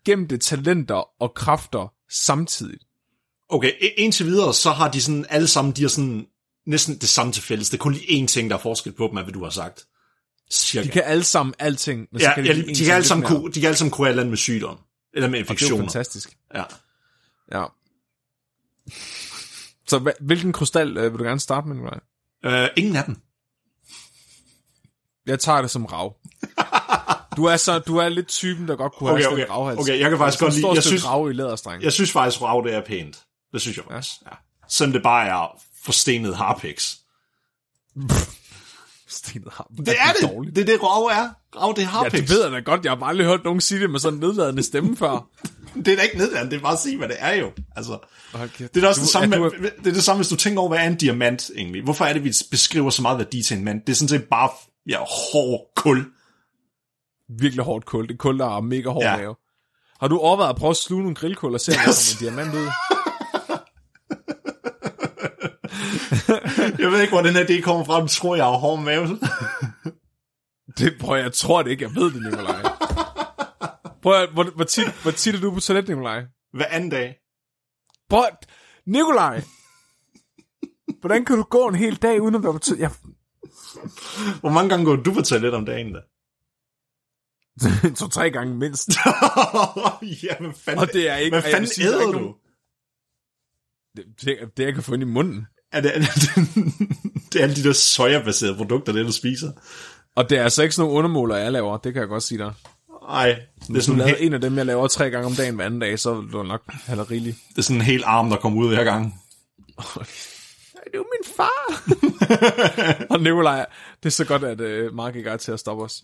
[0.04, 2.78] gemte talenter og kræfter samtidig.
[3.48, 6.26] Okay, indtil videre, så har de sådan, alle sammen, de har sådan
[6.66, 7.70] næsten det samme til fælles.
[7.70, 9.50] Det er kun lige én ting, der er forskel på dem, af hvad du har
[9.50, 9.86] sagt.
[10.52, 10.86] Cirka.
[10.86, 13.26] De kan alle sammen alting, men så ja, kan ja, de, de, kan alle sammen
[13.26, 14.78] kunne, de kan alle sammen kunne eller med sygdom.
[15.14, 15.84] Eller med Og det er infektioner.
[15.84, 16.38] fantastisk.
[16.54, 16.64] Ja.
[17.52, 17.64] Ja.
[19.86, 22.00] Så hvilken krystal øh, vil du gerne starte med, Nikolaj?
[22.46, 23.16] Uh, ingen af dem.
[25.26, 26.16] Jeg tager det som rav.
[27.40, 29.56] Du er, så, du er lidt typen, der godt kunne Okay, have okay, sådan en
[29.56, 29.80] ravhals.
[29.80, 31.82] okay, jeg kan faktisk godt lide- jeg synes- rav i læderstreng.
[31.82, 33.18] Jeg synes faktisk, rav det er pænt.
[33.52, 34.14] Det synes jeg faktisk.
[34.26, 34.36] Ja.
[34.68, 36.96] Selvom det bare er forstenet harpiks.
[39.08, 39.70] Stenet har.
[39.76, 40.30] Det er det.
[40.30, 40.56] Dårligt.
[40.56, 41.28] Det er det, rav er.
[41.60, 42.20] Rav, det er Ja, harpiks.
[42.20, 42.84] det ved jeg da godt.
[42.84, 45.26] Jeg har bare aldrig hørt nogen sige det med sådan en nedladende stemme før.
[45.84, 47.50] det er da ikke nedladende, det er bare at sige, hvad det er jo.
[47.76, 47.98] Altså,
[48.58, 48.74] kæft.
[48.74, 50.36] det er også Du- det samme, er med, du- det er det samme, hvis du
[50.36, 51.82] tænker over, hvad er en diamant egentlig?
[51.84, 53.80] Hvorfor er det, vi beskriver så meget værdi til en mand?
[53.86, 54.50] Det er sådan set bare
[54.88, 54.98] ja,
[55.32, 56.04] hård kul.
[57.38, 58.08] Virkelig hårdt kul.
[58.08, 59.16] Det er kul, der er mega hård Ja.
[59.16, 59.34] mave.
[60.00, 62.16] Har du overvejet at prøve at sluge nogle grillkul og se, om der Yes.
[62.18, 62.70] kommer en diamant ud?
[66.78, 68.00] Jeg ved ikke, hvor den her idé kommer fra.
[68.00, 69.06] Du tror, jeg har hård mave.
[70.78, 71.84] Det prøver jeg, tror det ikke.
[71.84, 72.62] Jeg ved det, Nikolaj.
[74.02, 76.22] Prøv hvor, hvor, tit, hvor tit er du på toilet, Nikolaj?
[76.52, 77.16] Hver anden dag.
[78.10, 78.24] Prøv
[78.86, 79.42] Nikolaj!
[81.00, 82.80] Hvordan kan du gå en hel dag uden at være på toilet?
[82.80, 82.90] Jeg,
[84.40, 86.00] Hvor mange gange går du på toilet om dagen da?
[87.98, 88.88] to-tre gange mindst.
[90.24, 92.12] ja, hvad fanden, Og det er ikke- hvad fanden er æder du?
[92.12, 92.34] nogen-
[93.96, 95.46] Det, det, det, jeg kan få ind i munden.
[95.72, 96.08] Er det, er det,
[97.32, 99.52] det er alle de der sojabaserede produkter, det du spiser.
[100.16, 101.76] Og det er altså ikke sådan nogle undermåler, jeg laver.
[101.76, 102.52] Det kan jeg godt sige dig.
[103.08, 103.36] Ej, det
[103.68, 105.54] er, Hvis du sådan en, lavede en af dem, jeg laver tre gange om dagen
[105.54, 107.36] hver anden dag, så vil du nok have det rigeligt.
[107.48, 109.14] det er sådan en hel arm, der kommer ud hver gang.
[110.84, 111.82] Det er jo min far.
[113.14, 113.66] og Nikolaj,
[114.02, 116.02] det er så godt, at uh, Mark ikke er til at stoppe os.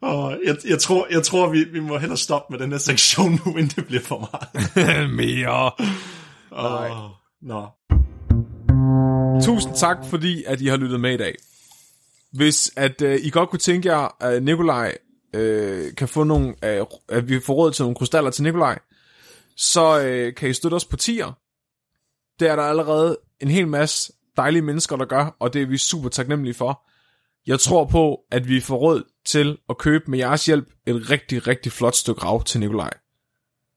[0.00, 3.40] Og jeg, jeg tror, jeg tror vi, vi må hellere stoppe med den her sektion
[3.44, 5.10] nu, inden det bliver for meget.
[5.20, 5.72] Mere.
[6.50, 7.10] Oh,
[7.42, 7.66] nå.
[9.44, 11.34] Tusind tak, fordi at I har lyttet med i dag.
[12.32, 14.96] Hvis at uh, I godt kunne tænke jer, at Nikolaj
[15.36, 18.78] uh, kan få nogle, uh, at vi får råd til nogle krystaller til Nikolaj,
[19.56, 21.32] så uh, kan I støtte os på tier.
[22.40, 25.78] Det er der allerede en hel masse dejlige mennesker, der gør, og det er vi
[25.78, 26.86] super taknemmelige for.
[27.46, 31.46] Jeg tror på, at vi får råd til at købe med jeres hjælp et rigtig,
[31.46, 32.90] rigtig flot stykke rav til Nikolaj.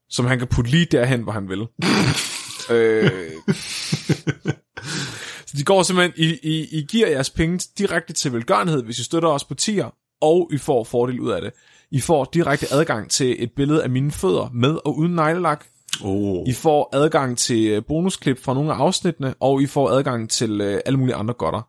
[0.08, 1.60] Som han kan putte lige derhen, hvor han vil.
[2.76, 3.10] øh,
[5.46, 9.04] så de går simpelthen, I, I, I giver jeres penge direkte til velgørenhed, hvis I
[9.04, 11.52] støtter os på tier, og I får fordel ud af det.
[11.90, 15.66] I får direkte adgang til et billede af mine fødder med og uden neglelak.
[16.02, 16.48] Oh.
[16.48, 20.60] I får adgang til øh, bonusklip fra nogle af afsnittene, og I får adgang til
[20.60, 21.68] øh, alle mulige andre godter.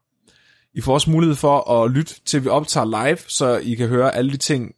[0.73, 4.15] I får også mulighed for at lytte til, vi optager live, så I kan høre
[4.15, 4.75] alle de ting,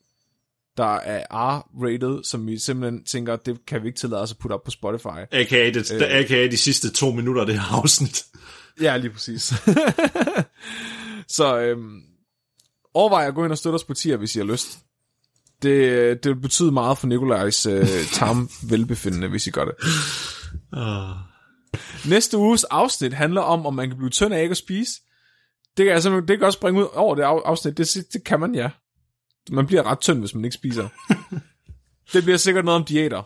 [0.78, 4.54] der er R-rated, som vi simpelthen tænker, det kan vi ikke tillade os at putte
[4.54, 5.20] op på Spotify.
[5.32, 5.70] A.k.a.
[5.70, 6.02] Det, øh.
[6.12, 8.26] AKA de sidste to minutter af det her afsnit.
[8.82, 9.54] Ja, lige præcis.
[11.38, 12.02] så øhm,
[12.94, 14.80] overvej at gå ind og støtte os på tier, hvis I har lyst.
[15.62, 19.74] Det, det vil betyde meget for Nikolajs øh, tarm velbefindende, hvis I gør det.
[20.78, 22.10] Uh.
[22.10, 24.92] Næste uges afsnit handler om, om man kan blive tynd af ikke at spise.
[25.78, 27.78] Det kan, simpelthen, det kan også springe ud over det af- afsnit.
[27.78, 28.70] Det, det kan man, ja.
[29.52, 30.88] Man bliver ret tynd, hvis man ikke spiser.
[32.14, 33.24] det bliver sikkert noget om diæter.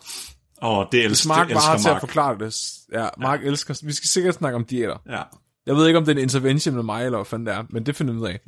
[0.62, 2.00] Oh, det elsker, Mark det elsker til at Mark.
[2.00, 2.56] forklare det.
[2.92, 3.46] Ja, Mark ja.
[3.46, 3.80] elsker...
[3.84, 4.96] Vi skal sikkert snakke om diæter.
[5.08, 5.22] Ja.
[5.66, 7.64] Jeg ved ikke, om det er en intervention med mig, eller hvad fanden det er,
[7.70, 8.40] men det finder vi ud af.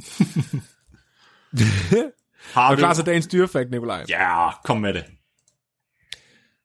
[2.52, 4.04] Har Er du klar til dagens dyrefakt, Nikolaj?
[4.08, 5.04] Ja, kom med det.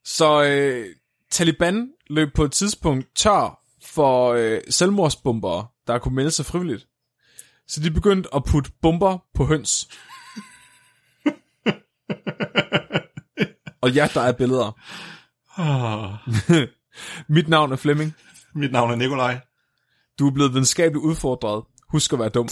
[0.05, 0.85] Så øh,
[1.31, 6.87] Taliban løb på et tidspunkt tør for øh, selvmordsbombere, der kunne melde sig frivilligt.
[7.67, 9.89] Så de begyndte at putte bomber på høns.
[13.81, 14.79] Og ja, der er billeder.
[17.33, 18.15] Mit navn er Flemming.
[18.55, 19.39] Mit navn er Nikolaj.
[20.19, 21.63] Du er blevet videnskabeligt udfordret.
[21.89, 22.47] Husk at være dum.